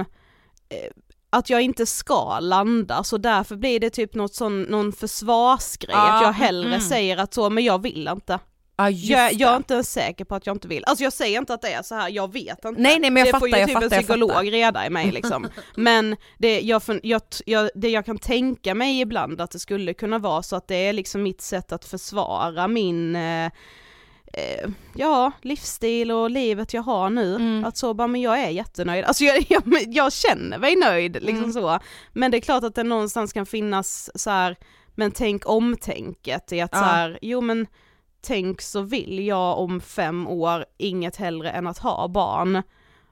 eh, 0.68 0.92
att 1.30 1.50
jag 1.50 1.62
inte 1.62 1.86
ska 1.86 2.40
landa, 2.40 3.04
så 3.04 3.18
därför 3.18 3.56
blir 3.56 3.80
det 3.80 3.90
typ 3.90 4.14
något 4.14 4.34
sån, 4.34 4.62
någon 4.62 4.92
försvarsgrej, 4.92 5.94
Ja, 5.94 6.16
att 6.16 6.22
jag 6.22 6.32
hellre 6.32 6.74
mm. 6.74 6.80
säger 6.80 7.16
att 7.16 7.34
så, 7.34 7.50
men 7.50 7.64
jag 7.64 7.82
vill 7.82 8.08
inte. 8.08 8.38
Just 8.90 9.10
Jag, 9.10 9.32
jag 9.32 9.52
är 9.52 9.56
inte 9.56 9.74
ens 9.74 9.92
säker 9.92 10.24
på 10.24 10.34
att 10.34 10.46
jag 10.46 10.56
inte 10.56 10.68
vill. 10.68 10.84
Alltså 10.86 11.04
jag 11.04 11.12
säger 11.12 11.38
inte 11.38 11.54
att 11.54 11.62
det 11.62 11.72
är 11.72 11.82
så 11.82 11.94
här, 11.94 12.08
jag 12.08 12.32
vet 12.32 12.64
inte. 12.64 12.80
Nej, 12.80 12.98
nej, 12.98 13.10
men 13.10 13.16
jag 13.16 13.26
det 13.26 13.30
fattar, 13.30 13.38
får 13.38 13.48
ju 13.48 13.64
typ 13.64 13.74
fattar, 13.74 13.96
en 13.96 14.02
psykolog 14.02 14.52
reda 14.52 14.86
i 14.86 14.90
mig 14.90 15.12
liksom. 15.12 15.48
Men 15.76 16.16
det 16.38 16.60
jag, 16.60 16.82
jag, 17.02 17.22
jag, 17.46 17.70
det 17.74 17.88
jag 17.88 18.06
kan 18.06 18.18
tänka 18.18 18.74
mig 18.74 19.00
ibland 19.00 19.40
att 19.40 19.50
det 19.50 19.58
skulle 19.58 19.94
kunna 19.94 20.18
vara 20.18 20.42
så 20.42 20.56
att 20.56 20.68
det 20.68 20.76
är 20.76 20.92
liksom 20.92 21.22
mitt 21.22 21.40
sätt 21.40 21.72
att 21.72 21.84
försvara 21.84 22.68
min 22.68 23.16
eh, 23.16 23.50
eh, 24.32 24.70
ja, 24.94 25.32
livsstil 25.42 26.10
och 26.10 26.30
livet 26.30 26.74
jag 26.74 26.82
har 26.82 27.10
nu. 27.10 27.34
Mm. 27.34 27.64
Att 27.64 27.76
så 27.76 27.94
bara, 27.94 28.08
men 28.08 28.20
jag 28.20 28.38
är 28.40 28.48
jättenöjd. 28.50 29.04
Alltså 29.04 29.24
jag, 29.24 29.44
jag, 29.48 29.62
jag 29.86 30.12
känner 30.12 30.58
mig 30.58 30.76
nöjd 30.76 31.12
liksom 31.20 31.38
Mm. 31.38 31.52
så. 31.52 31.78
Men 32.12 32.30
det 32.30 32.36
är 32.36 32.40
klart 32.40 32.64
att 32.64 32.74
det 32.74 32.82
någonstans 32.82 33.32
kan 33.32 33.46
finnas 33.46 34.10
så 34.14 34.30
här, 34.30 34.56
men 34.94 35.10
tänk 35.10 35.48
om-tänket 35.48 36.52
i 36.52 36.60
att 36.60 36.70
Ja. 36.72 36.78
så 36.78 36.84
här, 36.84 37.18
jo 37.22 37.40
men 37.40 37.66
tänk 38.22 38.60
så 38.62 38.80
vill 38.80 39.26
jag 39.26 39.58
om 39.58 39.80
fem 39.80 40.28
år 40.28 40.64
inget 40.78 41.16
hellre 41.16 41.50
än 41.50 41.66
att 41.66 41.78
ha 41.78 42.08
barn 42.08 42.62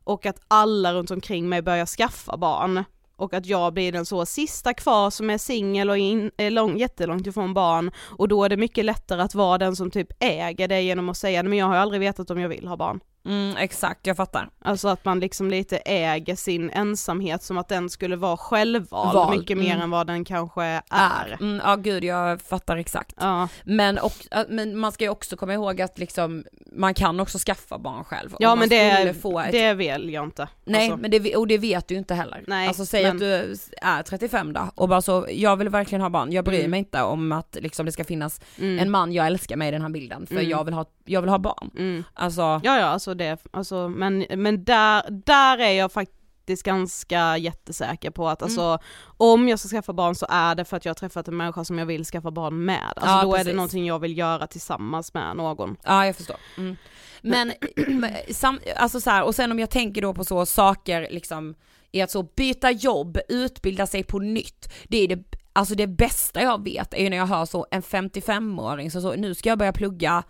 och 0.04 0.26
att 0.26 0.40
alla 0.49 0.92
runt 0.92 1.11
omkring 1.11 1.49
mig 1.49 1.62
börjar 1.62 1.87
skaffa 1.87 2.37
barn 2.37 2.85
och 3.16 3.35
att 3.35 3.46
jag 3.46 3.73
blir 3.75 3.92
den 3.92 4.06
så 4.06 4.26
sista 4.26 4.75
kvar 4.75 5.11
som 5.11 5.30
är 5.30 5.38
singel 5.38 5.90
och 5.90 5.99
in, 5.99 6.30
är 6.37 6.50
lång, 6.50 6.78
jättelångt 6.78 7.26
ifrån 7.26 7.54
barn 7.54 7.90
och 7.99 8.28
då 8.28 8.44
är 8.44 8.49
det 8.49 8.56
mycket 8.56 8.85
lättare 8.85 9.23
att 9.23 9.35
vara 9.35 9.58
den 9.58 9.76
som 9.76 9.90
typ 9.90 10.08
äger 10.20 10.68
det 10.68 10.82
genom 10.82 11.08
att 11.08 11.16
säga 11.16 11.42
men 11.42 11.58
jag 11.58 11.66
har 11.66 11.75
ju 11.75 11.80
aldrig 11.80 12.00
vetat 12.00 12.30
om 12.30 12.40
jag 12.40 12.49
vill 12.49 12.68
ha 12.68 12.76
barn. 12.76 13.00
Mm, 13.26 13.56
exakt, 13.56 14.06
jag 14.06 14.16
fattar. 14.16 14.49
Alltså 14.62 14.88
att 14.88 15.04
man 15.04 15.21
liksom 15.21 15.50
lite 15.50 15.76
äger 15.78 16.37
sin 16.37 16.71
ensamhet 16.71 17.42
som 17.42 17.59
att 17.59 17.68
den 17.68 17.90
skulle 17.90 18.16
vara 18.16 18.37
självvald 18.37 19.14
Vald, 19.14 19.38
mycket 19.40 19.59
mer 19.59 19.71
mm. 19.71 19.80
än 19.83 19.90
vad 19.90 20.06
den 20.06 20.25
kanske 20.25 20.62
är. 20.90 21.37
Mm, 21.40 21.61
ja 21.64 21.76
gud 21.76 22.04
jag 22.04 22.42
fattar 22.42 22.76
exakt. 22.76 23.14
Ja. 23.21 23.49
Men, 23.64 23.99
och, 23.99 24.12
men 24.49 24.78
man 24.78 24.92
ska 24.92 25.04
ju 25.04 25.11
också 25.11 25.37
komma 25.37 25.54
ihåg 25.54 25.80
att 25.83 25.99
liksom, 25.99 26.45
man 26.73 26.95
kan 26.95 27.21
också 27.21 27.38
skaffa 27.38 27.78
barn 27.78 28.04
själv. 28.04 28.37
Ja 28.38 28.54
men 28.54 28.68
det, 28.68 29.14
få 29.23 29.40
ett, 29.40 29.52
det 29.52 29.75
vill 29.75 30.11
jag 30.11 30.25
inte. 30.25 30.49
Nej 30.64 30.85
Alltså. 30.90 30.97
men 30.97 31.11
det, 31.11 31.37
och 31.37 31.47
det 31.47 31.59
vet 31.59 31.88
du 31.88 31.95
ju 31.95 31.99
inte 31.99 32.14
heller. 32.14 32.45
Nej, 32.47 32.68
alltså 32.68 32.87
säg 32.87 33.02
men- 33.02 33.12
att 33.12 33.18
du 33.21 33.54
är 33.83 34.02
35 34.02 34.52
då 34.52 34.71
och 34.75 34.88
bara 34.88 35.02
så, 35.02 35.26
jag 35.30 35.56
vill 35.56 35.68
verkligen 35.68 36.02
ha 36.02 36.11
barn, 36.11 36.33
jag 36.33 36.45
bryr 36.45 36.59
Mm. 36.59 36.71
mig 36.71 36.78
inte 36.78 37.02
om 37.02 37.33
att 37.33 37.56
liksom 37.61 37.87
det 37.87 37.92
ska 37.92 38.04
finnas 38.04 38.40
Mm. 38.59 38.78
en 38.78 38.90
man 38.90 39.12
jag 39.12 39.26
älskar 39.26 39.56
med 39.56 39.68
i 39.68 39.71
den 39.71 39.83
här 39.83 39.88
bilden 39.88 40.26
för 40.26 40.35
Mm. 40.35 40.49
jag, 40.49 40.64
vill 40.64 40.75
ha, 40.75 40.85
jag 41.07 41.21
vill 41.21 41.31
ha 41.31 41.39
barn. 41.39 41.71
Mm. 41.77 42.05
Alltså, 42.15 42.41
Ja 42.43 42.61
ja, 42.79 42.85
alltså 42.87 43.15
det, 43.15 43.39
alltså, 43.51 43.89
men, 43.89 44.27
men 44.37 44.65
där, 44.65 45.03
där 45.11 45.59
är 45.59 45.73
jag 45.73 45.93
faktiskt 45.93 46.63
ganska 46.63 47.37
jättesäker 47.37 48.11
på 48.11 48.29
att 48.29 48.43
alltså 48.43 48.63
Mm. 48.63 48.79
om 49.17 49.49
jag 49.49 49.59
ska 49.59 49.69
skaffa 49.69 49.93
barn 49.93 50.15
så 50.15 50.27
är 50.31 50.55
det 50.55 50.65
för 50.65 50.77
att 50.77 50.85
jag 50.85 50.91
har 50.91 50.95
träffat 50.95 51.29
en 51.29 51.37
människa 51.37 51.65
som 51.65 51.79
jag 51.79 51.87
vill 51.87 52.05
skaffa 52.05 52.31
barn 52.31 52.65
med. 52.65 52.93
Alltså 52.97 53.11
Ja, 53.11 53.23
då 53.23 53.35
är 53.35 53.39
det 53.39 53.45
precis. 53.45 53.57
någonting 53.57 53.87
jag 53.87 53.99
vill 53.99 54.19
göra 54.19 54.47
tillsammans 54.47 55.15
med 55.15 55.37
någon. 55.37 55.77
Ja 55.83 56.07
jag 56.07 56.17
förstår. 56.17 56.37
Mm. 56.57 56.77
Men, 57.23 57.53
sam, 58.31 58.61
alltså 58.77 59.01
så 59.01 59.11
här, 59.11 59.25
och 59.25 59.35
sen 59.35 59.53
om 59.53 59.59
jag 59.59 59.71
tänker 59.71 60.03
då 60.03 60.15
på 60.15 60.25
så 60.25 60.47
saker 60.47 61.09
liksom, 61.11 61.55
i 61.93 62.03
att 62.03 62.11
så 62.11 62.23
byta 62.23 62.71
jobb, 62.71 63.19
utbilda 63.29 63.87
sig 63.87 64.03
på 64.05 64.19
nytt, 64.19 64.73
det 64.89 64.97
är 65.05 65.09
det, 65.17 65.23
alltså 65.53 65.75
det 65.75 65.87
bästa 65.87 66.43
jag 66.43 66.65
vet 66.65 66.95
är 66.95 66.99
ju 67.03 67.11
när 67.11 67.17
jag 67.17 67.27
hör 67.27 67.45
så 67.45 67.67
en 67.71 67.83
55-åring 67.83 68.91
så, 68.91 69.01
så 69.01 69.15
nu 69.15 69.35
ska 69.35 69.49
jag 69.49 69.59
börja 69.59 69.73
plugga 69.73 70.23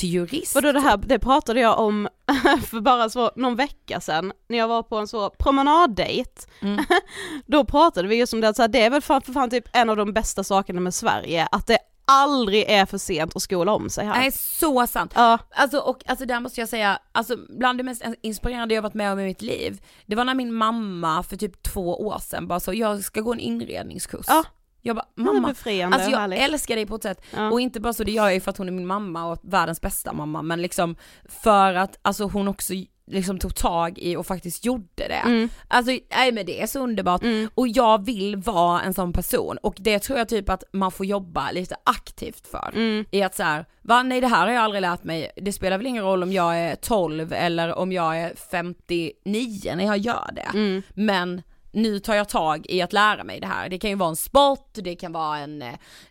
till 0.00 0.08
jurist. 0.08 0.52
För 0.52 0.60
då 0.60 0.72
det 0.72 0.80
här, 0.80 0.96
det 0.96 1.18
pratade 1.18 1.60
jag 1.60 1.78
om 1.78 2.08
för 2.66 2.80
bara 2.80 3.10
så 3.10 3.30
någon 3.36 3.56
vecka 3.56 4.00
sedan 4.00 4.32
när 4.48 4.58
jag 4.58 4.68
var 4.68 4.82
på 4.82 4.96
en 4.96 5.08
så 5.08 5.30
promenaddejt. 5.30 6.48
Mm. 6.60 6.84
då 7.46 7.64
pratade 7.64 8.08
vi 8.08 8.16
just 8.16 8.32
om 8.32 8.40
det 8.40 8.48
att 8.48 8.56
så 8.56 8.62
här, 8.62 8.68
det 8.68 8.82
är 8.82 8.90
väl 8.90 9.02
fan, 9.02 9.22
för 9.22 9.32
fan 9.32 9.50
typ 9.50 9.64
en 9.72 9.90
av 9.90 9.96
de 9.96 10.12
bästa 10.12 10.44
sakerna 10.44 10.80
med 10.80 10.94
Sverige, 10.94 11.48
att 11.50 11.66
det 11.66 11.78
aldrig 12.04 12.70
är 12.70 12.86
för 12.86 12.98
sent 12.98 13.36
att 13.36 13.42
skola 13.42 13.72
om 13.72 13.90
sig 13.90 14.06
här. 14.06 14.14
Nej 14.14 14.32
så 14.32 14.86
sant. 14.86 15.12
Ja. 15.14 15.38
Alltså 15.50 15.78
och 15.78 16.02
alltså 16.06 16.26
där 16.26 16.40
måste 16.40 16.60
jag 16.60 16.68
säga, 16.68 16.98
alltså 17.12 17.36
bland 17.58 17.78
det 17.78 17.84
mest 17.84 18.02
inspirerande 18.22 18.74
jag 18.74 18.82
varit 18.82 18.94
med 18.94 19.12
om 19.12 19.18
i 19.18 19.24
mitt 19.24 19.42
liv, 19.42 19.80
det 20.06 20.16
var 20.16 20.24
när 20.24 20.34
min 20.34 20.54
mamma 20.54 21.22
för 21.22 21.36
typ 21.36 21.62
två 21.62 22.06
år 22.06 22.18
sedan 22.18 22.46
bara 22.46 22.60
så, 22.60 22.74
jag 22.74 23.04
ska 23.04 23.20
gå 23.20 23.32
en 23.32 23.40
inredningskurs. 23.40 24.26
Ja. 24.28 24.44
Jag 24.82 24.96
bara, 24.96 25.06
Mamma, 25.14 25.48
befriande 25.48 25.96
alltså 25.96 26.10
jag 26.10 26.18
härligt. 26.18 26.38
älskar 26.40 26.76
dig 26.76 26.86
på 26.86 26.94
ett 26.94 27.02
sätt. 27.02 27.22
Ja. 27.36 27.50
Och 27.50 27.60
inte 27.60 27.80
bara 27.80 27.92
så, 27.92 28.04
det 28.04 28.12
gör 28.12 28.24
jag 28.24 28.34
ju 28.34 28.40
för 28.40 28.50
att 28.50 28.56
hon 28.58 28.68
är 28.68 28.72
min 28.72 28.86
mamma 28.86 29.24
och 29.32 29.38
världens 29.42 29.80
bästa 29.80 30.12
mamma, 30.12 30.42
men 30.42 30.62
liksom 30.62 30.96
för 31.28 31.74
att 31.74 31.98
alltså 32.02 32.24
hon 32.24 32.48
också 32.48 32.72
liksom 33.06 33.38
tog 33.38 33.54
tag 33.54 33.98
i 33.98 34.16
och 34.16 34.26
faktiskt 34.26 34.64
gjorde 34.64 34.86
det. 34.94 35.22
Mm. 35.24 35.48
Alltså 35.68 35.92
nej 36.16 36.32
men 36.32 36.46
det 36.46 36.62
är 36.62 36.66
så 36.66 36.80
underbart 36.80 37.22
Mm. 37.22 37.50
och 37.54 37.68
jag 37.68 38.04
vill 38.04 38.36
vara 38.36 38.80
en 38.82 38.94
sån 38.94 39.12
person 39.12 39.58
och 39.62 39.74
det 39.78 39.98
tror 39.98 40.18
jag 40.18 40.28
typ 40.28 40.48
att 40.48 40.64
man 40.72 40.90
får 40.92 41.06
jobba 41.06 41.50
lite 41.50 41.76
aktivt 41.84 42.46
för. 42.46 42.70
Mm. 42.74 43.04
I 43.10 43.22
att 43.22 43.34
så 43.34 43.42
här, 43.42 43.64
va 43.82 44.02
nej 44.02 44.20
det 44.20 44.26
här 44.26 44.46
har 44.46 44.52
jag 44.52 44.62
aldrig 44.64 44.80
lärt 44.82 45.04
mig, 45.04 45.30
det 45.36 45.52
spelar 45.52 45.78
väl 45.78 45.86
ingen 45.86 46.04
roll 46.04 46.22
om 46.22 46.32
jag 46.32 46.58
är 46.58 46.76
12 46.76 47.32
eller 47.32 47.74
om 47.74 47.92
jag 47.92 48.18
är 48.20 48.32
59 48.50 49.74
när 49.76 49.84
jag 49.84 49.98
gör 49.98 50.30
det. 50.34 50.50
Mm. 50.58 50.82
Men 50.94 51.42
nu 51.72 51.98
tar 51.98 52.14
jag 52.14 52.28
tag 52.28 52.66
i 52.68 52.82
att 52.82 52.92
lära 52.92 53.24
mig 53.24 53.40
det 53.40 53.46
här. 53.46 53.68
Det 53.68 53.78
kan 53.78 53.90
ju 53.90 53.96
vara 53.96 54.08
en 54.08 54.16
sport, 54.16 54.70
det 54.72 54.96
kan 54.96 55.12
vara 55.12 55.38
en, 55.38 55.62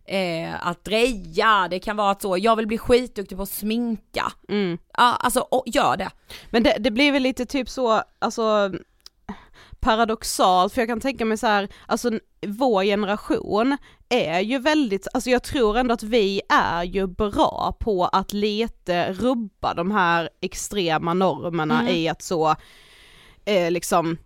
eh, 0.06 0.68
att 0.68 0.84
dreja, 0.84 1.68
det 1.70 1.80
kan 1.80 1.98
vara 1.98 2.12
att 2.12 2.22
så, 2.22 2.38
jag 2.38 2.56
vill 2.56 2.68
bli 2.68 2.78
skitduktig 2.78 3.38
på 3.38 3.44
att 3.44 3.50
sminka. 3.50 4.32
Mm. 4.50 4.78
Ja, 4.98 5.16
alltså 5.20 5.39
och, 5.39 5.63
gör 5.66 5.98
det. 5.98 6.10
Men 6.50 6.63
det, 6.63 6.78
det 6.80 6.92
blir 6.92 7.12
väl 7.12 7.24
lite 7.24 7.46
typ 7.46 7.70
så, 7.70 8.04
alltså 8.20 8.72
paradoxalt, 9.80 10.74
för 10.74 10.82
jag 10.82 10.88
kan 10.89 11.00
tänka 11.00 11.25
mig 11.25 11.38
så 11.38 11.48
här, 11.48 11.68
alltså 11.86 12.12
vår 12.48 12.84
generation 12.84 13.78
är 14.10 14.39
ju 14.39 14.60
väldigt, 14.60 15.08
alltså 15.13 15.30
jag 15.30 15.44
tror 15.44 15.78
ändå 15.78 15.94
att 15.94 16.04
vi 16.04 16.42
är 16.50 16.84
ju 16.84 17.08
bra 17.08 17.78
på 17.80 18.06
att 18.06 18.34
lite 18.34 19.13
rubba 19.13 19.74
de 19.74 19.92
här 19.92 20.30
extrema 20.42 21.13
normerna 21.13 21.80
Mm. 21.80 21.94
i 21.96 22.08
att 22.10 22.22
så, 22.22 22.56
eh, 23.46 23.72
liksom, 23.72 24.18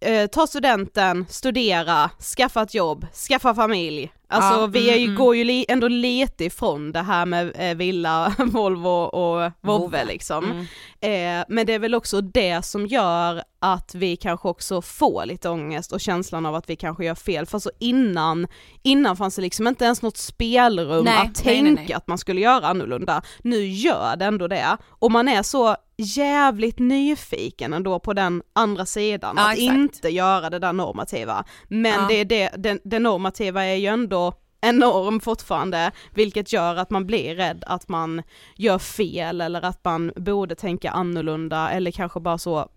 eh, 0.00 0.26
ta 0.26 0.46
studenten, 0.46 1.26
studera, 1.28 2.10
skaffa 2.36 2.62
ett 2.62 2.74
jobb, 2.74 3.06
skaffa 3.28 3.54
familj. 3.54 4.12
Alltså 4.32 4.60
Ja, 4.60 4.66
vi 4.66 4.90
är 4.90 4.96
ju, 4.96 5.04
mm, 5.04 5.08
mm. 5.08 5.18
går 5.18 5.36
ju 5.36 5.44
li, 5.44 5.66
ändå 5.68 5.88
lite 5.88 6.44
ifrån 6.44 6.92
det 6.92 7.00
här 7.00 7.26
med 7.26 7.52
eh, 7.54 7.76
villa, 7.76 8.34
Volvo 8.38 8.88
och 8.88 9.52
Vovve 9.60 10.04
liksom. 10.04 10.44
Mm. 10.44 11.40
Eh, 11.40 11.44
men 11.48 11.66
det 11.66 11.72
är 11.72 11.78
väl 11.78 11.94
också 11.94 12.20
det 12.20 12.64
som 12.64 12.86
gör 12.86 13.42
att 13.60 13.94
vi 13.94 14.16
kanske 14.16 14.48
också 14.48 14.82
får 14.82 15.26
lite 15.26 15.48
ångest 15.48 15.92
och 15.92 16.00
känslan 16.00 16.46
av 16.46 16.54
att 16.54 16.70
vi 16.70 16.76
kanske 16.76 17.04
gör 17.04 17.14
fel. 17.14 17.46
För 17.46 17.58
så 17.58 17.70
innan, 17.78 18.46
innan 18.82 19.16
fanns 19.16 19.36
det 19.36 19.42
liksom 19.42 19.66
inte 19.66 19.84
ens 19.84 20.02
något 20.02 20.16
spelrum 20.16 21.04
Nej, 21.04 21.16
att 21.16 21.44
nej, 21.44 21.62
tänka 21.62 21.82
nej. 21.82 21.92
att 21.92 22.06
man 22.06 22.18
skulle 22.18 22.40
göra 22.40 22.66
annorlunda. 22.66 23.22
Nu 23.42 23.66
gör 23.66 24.16
det 24.16 24.24
ändå 24.24 24.48
det. 24.48 24.76
Och 24.88 25.10
man 25.10 25.28
är 25.28 25.42
så 25.42 25.76
jävligt 26.02 26.78
nyfiken 26.78 27.72
ändå 27.72 27.98
på 27.98 28.12
den 28.12 28.42
andra 28.52 28.86
sidan, 28.86 29.34
Ja, 29.38 29.46
att 29.46 29.52
exakt. 29.58 29.72
inte 29.76 30.08
göra 30.08 30.50
det 30.50 30.58
där 30.58 30.72
normativa. 30.72 31.44
Men 31.68 31.92
Ja. 32.00 32.06
det, 32.08 32.14
är 32.14 32.24
det, 32.24 32.50
det, 32.56 32.80
det 32.84 32.98
normativa 32.98 33.64
är 33.64 33.74
ju 33.74 33.86
ändå 33.86 34.32
enorm 34.60 35.20
fortfarande, 35.20 35.90
vilket 36.14 36.52
gör 36.52 36.76
att 36.76 36.90
man 36.90 37.06
blir 37.06 37.34
rädd 37.34 37.64
att 37.66 37.88
man 37.88 38.22
gör 38.56 38.78
fel 38.78 39.40
eller 39.40 39.62
att 39.64 39.84
man 39.84 40.12
borde 40.16 40.54
tänka 40.54 40.90
annorlunda 40.90 41.70
eller 41.70 41.90
kanske 41.90 42.20
bara 42.20 42.38
så 42.38 42.68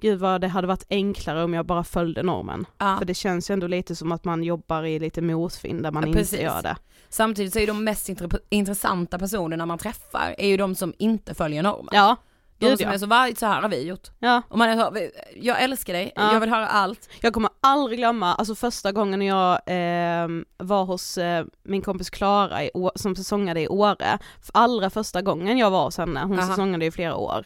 Gud 0.00 0.18
vad 0.20 0.40
det 0.40 0.48
hade 0.48 0.66
varit 0.66 0.86
enklare 0.90 1.44
om 1.44 1.54
jag 1.54 1.66
bara 1.66 1.84
följde 1.84 2.22
normen. 2.22 2.66
Ja. 2.78 2.96
För 2.98 3.04
det 3.04 3.14
känns 3.14 3.50
ju 3.50 3.52
ändå 3.52 3.66
lite 3.66 3.96
som 3.96 4.12
att 4.12 4.24
man 4.24 4.42
jobbar 4.42 4.82
i 4.82 4.98
lite 4.98 5.22
motvind 5.22 5.82
där 5.82 5.90
man 5.90 6.12
Ja, 6.12 6.18
inte 6.18 6.42
gör 6.42 6.62
det. 6.62 6.76
Samtidigt 7.08 7.52
så 7.52 7.58
är 7.58 7.66
de 7.66 7.84
mest 7.84 8.08
intre- 8.08 8.38
intressanta 8.48 9.18
personerna 9.18 9.66
man 9.66 9.78
träffar 9.78 10.34
är 10.38 10.48
ju 10.48 10.56
de 10.56 10.74
som 10.74 10.94
inte 10.98 11.34
följer 11.34 11.62
normen. 11.62 11.88
Ja, 11.92 12.16
de 12.58 12.66
gud 12.68 12.78
som 12.78 12.88
ja. 12.88 12.94
är 12.94 12.98
så, 12.98 13.06
va, 13.06 13.28
så 13.38 13.46
här 13.46 13.62
har 13.62 13.68
vi 13.68 13.82
gjort. 13.86 14.08
ja. 14.18 14.42
Och 14.48 14.58
man 14.58 14.68
är 14.68 14.76
så, 14.76 14.96
jag 15.36 15.62
älskar 15.62 15.92
dig, 15.92 16.12
Ja. 16.16 16.32
jag 16.32 16.40
vill 16.40 16.50
höra 16.50 16.66
allt. 16.68 17.08
Jag 17.20 17.34
kommer 17.34 17.50
aldrig 17.60 17.98
glömma, 17.98 18.34
alltså 18.34 18.54
första 18.54 18.92
gången 18.92 19.22
jag 19.22 19.52
eh, 19.66 20.28
var 20.56 20.84
hos 20.84 21.18
eh, 21.18 21.44
min 21.62 21.82
kompis 21.82 22.10
Klara 22.10 22.64
i, 22.64 22.70
som 22.94 23.16
säsongade 23.16 23.60
i 23.60 23.68
Åre, 23.68 24.18
allra 24.52 24.90
första 24.90 25.22
gången 25.22 25.58
jag 25.58 25.70
var 25.70 25.84
hos 25.84 25.98
henne, 25.98 26.20
hon 26.20 26.38
Aha. 26.38 26.48
säsongade 26.48 26.84
i 26.86 26.90
flera 26.90 27.16
år. 27.16 27.44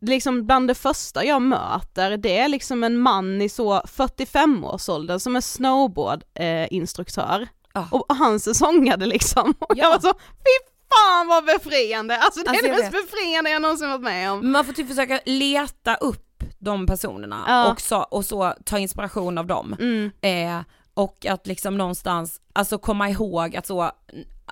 Liksom 0.00 0.46
bland 0.46 0.68
det 0.68 0.74
första 0.74 1.24
jag 1.24 1.42
möter, 1.42 2.16
det 2.16 2.38
är 2.38 2.48
liksom 2.48 2.84
en 2.84 2.98
man 2.98 3.42
i 3.42 3.48
så 3.48 3.80
45-årsåldern 3.80 5.20
som 5.20 5.36
är 5.36 5.40
snowboardinstruktör. 5.40 7.40
Eh. 7.42 7.48
Ja. 7.74 7.88
och 7.90 8.16
han 8.16 8.40
säsongade 8.40 9.06
liksom, 9.06 9.54
och 9.60 9.76
jag 9.76 9.86
Ja. 9.86 9.90
var 9.90 9.98
så, 10.00 10.12
fy 10.18 10.71
fan 10.96 11.26
vad 11.28 11.44
befriande! 11.44 12.16
Alltså 12.18 12.40
det 12.42 12.50
Alltså, 12.50 12.66
är 12.66 12.70
det 12.70 12.78
mest 12.78 12.92
befriande 12.92 13.50
jag 13.50 13.62
någonsin 13.62 13.88
varit 13.88 14.00
med 14.00 14.32
om. 14.32 14.52
Man 14.52 14.64
får 14.64 14.72
typ 14.72 14.88
försöka 14.88 15.20
leta 15.24 15.94
upp 15.94 16.28
de 16.58 16.86
personerna 16.86 17.44
Ja. 17.48 17.72
och, 17.72 17.80
så, 17.80 17.98
och 17.98 18.24
så 18.24 18.54
ta 18.64 18.78
inspiration 18.78 19.38
av 19.38 19.46
dem. 19.46 19.76
Mm. 19.80 20.10
Eh, 20.20 20.64
och 20.94 21.26
att 21.26 21.46
liksom 21.46 21.78
någonstans, 21.78 22.40
alltså 22.52 22.78
komma 22.78 23.08
ihåg 23.10 23.56
att 23.56 23.66
så, 23.66 23.90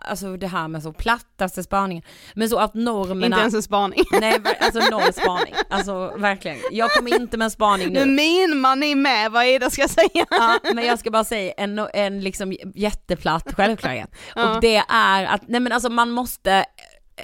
alltså 0.01 0.37
det 0.37 0.47
här 0.47 0.69
med 0.69 0.83
så 0.83 0.93
plattaste 0.93 1.63
spaningen, 1.63 2.05
men 2.35 2.49
så 2.49 2.59
att 2.59 2.75
normerna 2.75 3.27
Inte 3.27 3.41
ens 3.41 3.55
en 3.55 3.63
spaning. 3.63 4.05
Nej, 4.21 4.41
alltså 4.61 4.81
noll 4.91 5.13
spaning. 5.13 5.55
Alltså 5.69 6.13
verkligen. 6.17 6.59
Jag 6.71 6.91
kommer 6.91 7.21
inte 7.21 7.37
med 7.37 7.45
en 7.45 7.51
spaning 7.51 7.93
Nu 7.93 8.05
nu. 8.05 8.13
mimar 8.13 8.77
ni 8.77 8.95
med 8.95 9.33
vad 9.33 9.47
Ida 9.47 9.71
ska 9.71 9.89
säga. 9.89 10.27
Ja, 10.31 10.59
men 10.75 10.87
jag 10.87 10.99
ska 10.99 11.11
bara 11.11 11.25
säga 11.25 11.53
en, 11.57 11.79
en 11.95 12.21
liksom 12.21 12.57
jätteplatt 12.75 13.55
självklarhet. 13.55 14.11
Ja. 14.35 14.55
Och 14.55 14.61
det 14.61 14.83
är 14.89 15.25
att, 15.25 15.49
nej 15.49 15.61
men 15.61 15.73
alltså 15.73 15.91
man 15.91 16.11
måste, 16.11 16.65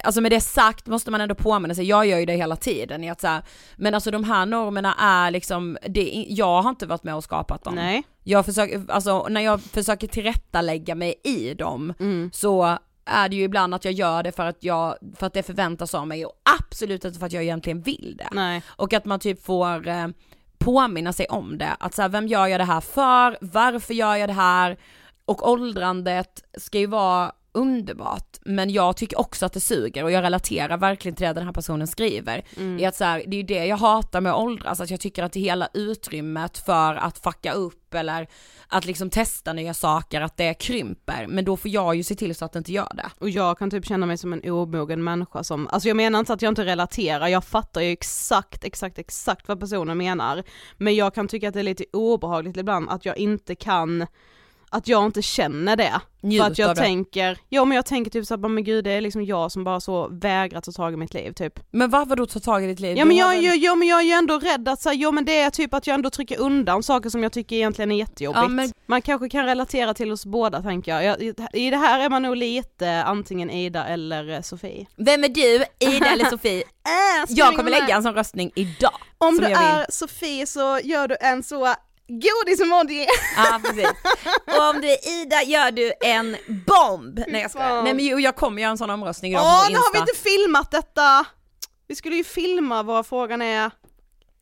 alltså 0.03 0.21
med 0.21 0.31
det 0.31 0.41
sagt 0.41 0.87
måste 0.87 1.11
man 1.11 1.21
ändå 1.21 1.35
påminna 1.35 1.75
sig, 1.75 1.85
jag 1.85 2.05
gör 2.05 2.17
ju 2.19 2.25
det 2.25 2.33
hela 2.35 2.55
tiden 2.55 3.03
i 3.03 3.09
att 3.09 3.21
så 3.21 3.27
här, 3.27 3.43
men 3.75 3.93
alltså 3.93 4.11
de 4.11 4.23
här 4.23 4.45
normerna 4.45 4.95
är 4.99 5.31
liksom, 5.31 5.77
det, 5.87 6.25
jag 6.29 6.61
har 6.61 6.69
inte 6.69 6.85
varit 6.85 7.03
med 7.03 7.15
och 7.15 7.23
skapat 7.23 7.63
dem. 7.63 7.75
Nej. 7.75 8.03
Jag 8.29 8.45
försöker, 8.45 8.85
alltså 8.91 9.27
när 9.29 9.41
jag 9.41 9.61
försöker 9.61 10.07
tillrättalägga 10.07 10.95
mig 10.95 11.15
i 11.23 11.53
dem 11.53 11.93
Mm. 11.99 12.29
så 12.33 12.77
är 13.05 13.29
det 13.29 13.35
ju 13.35 13.43
ibland 13.43 13.73
att 13.75 13.85
jag 13.85 13.93
gör 13.93 14.23
det 14.23 14.31
för 14.31 14.45
att 14.45 14.63
jag, 14.63 14.95
för 15.15 15.27
att 15.27 15.33
det 15.33 15.43
förväntas 15.43 15.93
av 15.95 16.07
mig 16.07 16.25
och 16.25 16.33
absolut 16.59 17.05
inte 17.05 17.19
för 17.19 17.25
att 17.25 17.31
jag 17.33 17.43
egentligen 17.43 17.81
vill 17.81 18.15
det. 18.17 18.27
Nej. 18.31 18.61
Och 18.67 18.93
att 18.93 19.05
man 19.05 19.19
typ 19.19 19.43
får 19.45 19.87
eh, 19.87 20.07
påminna 20.57 21.13
sig 21.13 21.25
om 21.25 21.57
det, 21.57 21.75
att 21.79 21.93
så 21.93 22.01
här, 22.01 22.09
vem 22.09 22.27
gör 22.27 22.47
jag 22.47 22.59
det 22.59 22.65
här 22.65 22.81
för, 22.81 23.37
varför 23.41 23.93
gör 23.93 24.15
jag 24.15 24.29
det 24.29 24.33
här? 24.33 24.77
Och 25.25 25.49
åldrandet 25.49 26.43
ska 26.57 26.79
ju 26.79 26.87
vara 26.87 27.31
underbart, 27.57 28.37
men 28.45 28.69
jag 28.69 28.97
tycker 28.97 29.19
också 29.19 29.45
att 29.45 29.53
det 29.53 29.59
suger 29.59 30.03
och 30.03 30.11
jag 30.11 30.23
relaterar 30.23 30.77
verkligen 30.77 31.15
till 31.15 31.27
det 31.27 31.33
den 31.33 31.45
här 31.45 31.53
personen 31.53 31.87
skriver. 31.87 32.43
Mm. 32.57 32.79
I 32.79 32.85
att 32.85 32.95
så 32.95 33.03
här, 33.03 33.23
det 33.27 33.35
är 33.35 33.37
ju 33.37 33.43
det 33.43 33.65
jag 33.65 33.77
hatar 33.77 34.21
med 34.21 34.31
att 34.31 34.39
åldras, 34.39 34.81
att 34.81 34.91
jag 34.91 34.99
tycker 34.99 35.23
att 35.23 35.31
det 35.31 35.39
hela 35.39 35.69
utrymmet 35.73 36.57
för 36.57 36.95
att 36.95 37.17
fucka 37.17 37.53
upp 37.53 37.93
eller 37.93 38.27
att 38.67 38.85
liksom 38.85 39.09
testa 39.09 39.53
nya 39.53 39.73
saker, 39.73 40.21
att 40.21 40.37
det 40.37 40.53
krymper, 40.53 41.27
men 41.27 41.45
då 41.45 41.57
får 41.57 41.71
jag 41.71 41.95
ju 41.95 42.03
se 42.03 42.15
till 42.15 42.35
så 42.35 42.45
att 42.45 42.53
det 42.53 42.59
inte 42.59 42.71
gör 42.71 42.93
det. 42.93 43.09
Och 43.19 43.29
jag 43.29 43.57
kan 43.57 43.69
typ 43.69 43.85
känna 43.85 44.05
mig 44.05 44.17
som 44.17 44.33
en 44.33 44.51
omogen 44.51 45.03
människa 45.03 45.43
som, 45.43 45.67
alltså 45.67 45.87
jag 45.87 45.97
menar 45.97 46.19
inte 46.19 46.33
att 46.33 46.41
jag 46.41 46.51
inte 46.51 46.65
relaterar, 46.65 47.27
jag 47.27 47.43
fattar 47.43 47.81
ju 47.81 47.91
exakt, 47.91 48.63
exakt, 48.63 48.99
exakt 48.99 49.47
vad 49.47 49.59
personen 49.59 49.97
menar. 49.97 50.43
Men 50.77 50.95
jag 50.95 51.13
kan 51.13 51.27
tycka 51.27 51.47
att 51.47 51.53
det 51.53 51.59
är 51.59 51.63
lite 51.63 51.85
obehagligt 51.93 52.57
ibland 52.57 52.89
att 52.89 53.05
jag 53.05 53.17
inte 53.17 53.55
kan, 53.55 54.07
att 54.69 54.87
jag 54.87 55.05
inte 55.05 55.21
känner 55.21 55.75
det. 55.75 56.01
Njut 56.21 56.41
för 56.43 56.51
att 56.51 56.57
jag 56.57 56.75
tänker, 56.75 57.37
ja 57.49 57.65
men 57.65 57.75
jag 57.75 57.85
tänker 57.85 58.11
typ 58.11 58.25
såhär, 58.25 58.47
men 58.49 58.63
gud 58.63 58.83
det 58.83 58.91
är 58.91 59.01
liksom 59.01 59.23
jag 59.25 59.51
som 59.51 59.63
bara 59.63 59.79
så 59.79 60.07
vägrar 60.11 60.61
ta 60.61 60.71
tag 60.71 60.93
i 60.93 60.97
mitt 60.97 61.13
liv 61.13 61.31
typ. 61.31 61.59
Men 61.71 61.89
varför 61.89 62.15
då 62.15 62.25
ta 62.25 62.39
tag 62.39 62.63
i 62.63 62.67
ditt 62.67 62.79
liv? 62.79 62.97
Ja 62.97 63.05
men 63.05 63.15
jag, 63.17 63.29
väl- 63.29 63.63
ja, 63.63 63.75
men 63.75 63.87
jag 63.87 63.99
är 63.99 64.03
ju 64.03 64.11
ändå 64.11 64.39
rädd 64.39 64.69
att 64.69 64.81
säga, 64.81 64.93
jo 64.93 65.11
men 65.11 65.25
det 65.25 65.39
är 65.39 65.49
typ 65.49 65.73
att 65.73 65.87
jag 65.87 65.93
ändå 65.93 66.09
trycker 66.09 66.39
undan 66.39 66.83
saker 66.83 67.09
som 67.09 67.23
jag 67.23 67.31
tycker 67.31 67.55
egentligen 67.55 67.91
är 67.91 67.95
jättejobbigt. 67.95 68.41
Ja, 68.43 68.47
men- 68.47 68.71
Man 68.85 69.01
kanske 69.01 69.29
kan 69.29 69.45
relatera 69.45 69.93
till 69.93 70.11
oss 70.11 70.25
båda 70.25 70.61
tänker 70.61 70.91
jag. 71.01 71.03
jag. 71.25 71.35
I 71.53 71.69
det 71.69 71.77
här 71.77 71.99
är 71.99 72.09
man 72.09 72.21
nog 72.21 72.35
lite 72.35 73.03
antingen 73.03 73.49
Ida 73.49 73.85
eller 73.85 74.29
eh, 74.29 74.41
Sofie. 74.41 74.85
Vem 74.95 75.23
är 75.23 75.29
du, 75.29 75.63
Ida 75.79 76.05
eller 76.05 76.25
Sofie? 76.29 76.63
Jag 77.27 77.55
kommer 77.55 77.71
lägga 77.71 77.95
en 77.95 78.03
sån 78.03 78.13
röstning 78.13 78.51
idag. 78.55 78.93
Om 79.17 79.37
du 79.37 79.45
är 79.45 79.85
Sofie 79.91 80.47
så 80.47 80.79
gör 80.83 81.07
du 81.07 81.17
en 81.21 81.43
så 81.43 81.73
godis-emoji. 82.07 83.07
Ja 83.37 83.59
precis. 83.63 83.89
Och 84.45 84.69
om 84.75 84.81
du 84.81 84.87
är 84.91 85.21
Ida 85.21 85.43
gör 85.43 85.71
du 85.71 85.93
en 86.01 86.37
bomb. 86.47 87.19
Nej 87.27 87.41
jag 87.41 87.51
skojar. 87.51 87.83
Nej 87.83 87.93
men 87.93 88.05
jo 88.05 88.19
jag 88.19 88.35
kommer 88.35 88.61
göra 88.61 88.71
en 88.71 88.77
sån 88.77 88.89
omröstning 88.89 89.31
idag 89.31 89.43
Åh, 89.45 89.65
på 89.65 89.71
nu 89.71 89.77
har 89.77 89.93
vi 89.93 89.99
Insta. 89.99 90.11
inte 90.11 90.29
filmat 90.29 90.71
detta! 90.71 91.25
Vi 91.87 91.95
skulle 91.95 92.15
ju 92.15 92.23
filma 92.23 92.83
vad 92.83 93.05
frågan 93.07 93.41
är. 93.41 93.71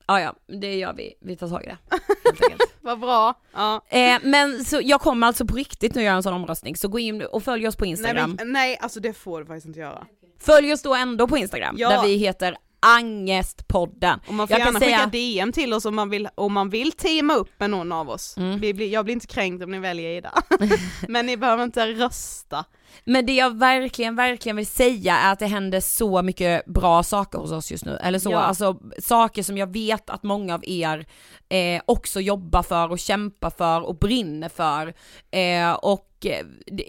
Ja 0.07 0.21
ja, 0.21 0.33
det 0.61 0.75
gör 0.75 0.93
vi. 0.93 1.13
Vi 1.21 1.35
tar 1.37 1.47
tag 1.49 1.63
i 1.63 1.65
det. 1.67 1.77
helt 2.23 2.43
enkelt. 2.51 2.71
Vad 2.81 2.99
bra. 2.99 3.33
Ja. 3.53 3.81
eh, 3.89 4.19
men 4.23 4.65
så 4.65 4.79
jag 4.83 5.01
kommer 5.01 5.27
alltså 5.27 5.45
på 5.45 5.55
riktigt 5.55 5.95
nu 5.95 6.03
göra 6.03 6.15
en 6.15 6.23
sån 6.23 6.33
omröstning, 6.33 6.75
så 6.75 6.87
gå 6.87 6.99
in 6.99 7.21
och 7.21 7.43
följ 7.43 7.67
oss 7.67 7.75
på 7.75 7.83
Nej, 7.83 7.91
Instagram. 7.91 8.35
men, 8.37 8.51
nej, 8.51 8.77
alltså 8.81 8.99
det 8.99 9.13
får 9.13 9.39
du 9.39 9.45
faktiskt 9.45 9.67
inte 9.67 9.79
göra. 9.79 10.05
Följ 10.41 10.73
oss 10.73 10.81
då 10.81 10.95
ändå 10.95 11.27
på 11.27 11.37
Instagram, 11.37 11.75
Ja. 11.77 11.89
där 11.89 12.03
vi 12.07 12.15
heter 12.15 12.57
Angestpodden. 12.85 14.19
Och 14.27 14.33
man 14.33 14.47
får 14.47 14.57
Jag 14.59 14.65
gärna 14.65 14.79
säga- 14.79 14.97
skicka 14.97 15.09
DM 15.09 15.51
till 15.51 15.73
oss 15.73 15.85
om 15.85 15.95
man 15.95 16.09
vill, 16.09 16.27
om 16.35 16.53
man 16.53 16.69
vill 16.69 16.91
teama 16.91 17.35
upp 17.35 17.59
med 17.59 17.69
någon 17.69 17.91
av 17.91 18.09
oss. 18.09 18.37
Mm. 18.37 18.59
Vi 18.59 18.73
blir, 18.73 18.89
jag 18.93 19.05
blir 19.05 19.13
inte 19.13 19.27
kränkt 19.27 19.63
om 19.63 19.71
ni 19.71 19.79
väljer 19.79 20.09
Ida. 20.17 20.33
Men 21.07 21.25
ni 21.25 21.37
behöver 21.37 21.63
inte 21.63 21.87
rösta. 21.87 22.65
Men 23.03 23.25
det 23.25 23.33
jag 23.33 23.57
verkligen, 23.57 24.15
verkligen 24.15 24.55
vill 24.55 24.67
säga 24.67 25.17
är 25.17 25.31
att 25.33 25.39
det 25.39 25.47
händer 25.47 25.79
så 25.79 26.21
mycket 26.21 26.65
bra 26.65 27.03
saker 27.03 27.37
hos 27.39 27.51
oss 27.51 27.71
just 27.71 27.85
nu. 27.85 27.97
Eller 28.01 28.19
så, 28.19 28.31
Ja. 28.31 28.39
alltså 28.39 28.79
saker 28.99 29.43
som 29.43 29.57
jag 29.57 29.73
vet 29.73 30.09
att 30.09 30.23
många 30.23 30.53
av 30.55 30.63
er 30.67 31.05
eh, 31.49 31.81
också 31.85 32.21
jobbar 32.21 32.63
för 32.63 32.91
och 32.91 32.99
kämpar 32.99 33.49
för 33.49 33.81
och 33.81 33.95
brinner 33.97 34.49
för. 34.49 34.93
Eh, 35.31 35.71
och 35.73 36.11
eh, 36.25 36.45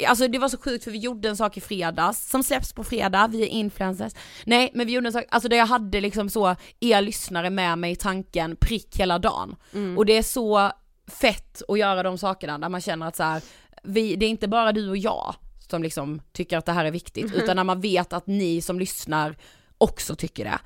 alltså 0.09 0.29
det 0.29 0.39
var 0.39 0.49
så 0.49 0.59
sjukt 0.59 0.85
för 0.85 0.91
vi 0.91 0.99
gjorde 0.99 1.29
en 1.29 1.37
sak 1.37 1.57
i 1.57 1.61
fredags 1.61 2.31
som 2.31 2.43
släpps 2.43 2.73
på 2.73 2.85
fredag, 2.85 3.29
vi 3.33 3.43
är 3.43 3.47
influencers. 3.47 4.13
Nej 4.45 4.71
men 4.75 4.87
vi 4.87 4.93
gjorde 4.93 5.09
en 5.09 5.13
sak, 5.13 5.25
alltså 5.31 5.49
där 5.49 5.57
jag 5.57 5.67
hade 5.67 6.01
liksom 6.01 6.31
så 6.31 6.57
er 6.81 7.01
lyssnare 7.01 7.51
med 7.51 7.79
mig 7.79 7.93
i 7.93 7.97
tanken 7.97 8.57
prick 8.57 8.97
hela 8.99 9.19
dagen. 9.19 9.57
Och 9.99 10.07
det 10.07 10.17
är 10.17 10.23
så 10.23 10.71
fett 11.21 11.63
att 11.69 11.79
göra 11.79 12.03
de 12.03 12.19
sakerna 12.19 12.59
där 12.59 12.69
man 12.69 12.81
känner 12.81 13.07
att 13.07 13.17
så 13.17 13.23
här, 13.23 13.43
vi, 13.83 14.17
det 14.17 14.27
är 14.27 14.31
inte 14.31 14.49
bara 14.49 14.73
du 14.73 14.91
och 14.91 14.97
jag 14.97 15.35
som 15.71 15.83
liksom 15.83 16.21
tycker 16.33 16.59
att 16.59 16.67
det 16.67 16.73
här 16.73 16.85
är 16.85 16.91
viktigt, 16.91 17.35
utan 17.35 17.57
när 17.57 17.65
man 17.65 17.81
vet 17.81 18.13
att 18.13 18.27
ni 18.27 18.61
som 18.61 18.79
lyssnar 18.79 19.37
också 19.79 20.17
tycker 20.17 20.45
det. 20.45 20.59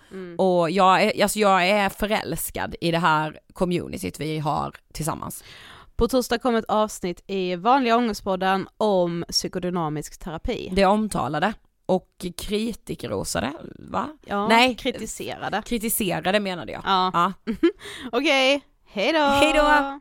Och 0.42 0.70
jag 0.70 1.02
är, 1.02 1.22
alltså 1.22 1.38
jag 1.38 1.68
är 1.68 1.88
förälskad 1.88 2.74
i 2.80 2.90
det 2.90 2.98
här 2.98 3.38
communityt 3.52 4.20
vi 4.20 4.38
har 4.38 4.74
tillsammans. 4.92 5.44
På 5.96 6.08
torsdag 6.08 6.38
kommer 6.38 6.58
ett 6.58 6.64
avsnitt 6.68 7.24
i 7.26 7.56
vanliga 7.56 7.96
ångestpodden 7.96 8.68
om 8.76 9.24
psykodynamisk 9.28 10.18
terapi. 10.18 10.70
Det 10.72 10.84
omtalade 10.84 11.54
och 11.86 12.26
kritikerrosade, 12.36 13.52
va? 13.78 14.08
Ja, 14.26 14.48
Nej. 14.48 14.74
kritiserade. 14.74 15.62
Kritiserade 15.66 16.40
menade 16.40 16.72
jag. 16.72 16.82
Ja. 16.84 17.10
Ja. 17.14 17.32
Okej, 18.12 18.62
hej 18.86 19.12
då! 19.12 19.18
Hej 19.18 19.52
då! 19.52 20.00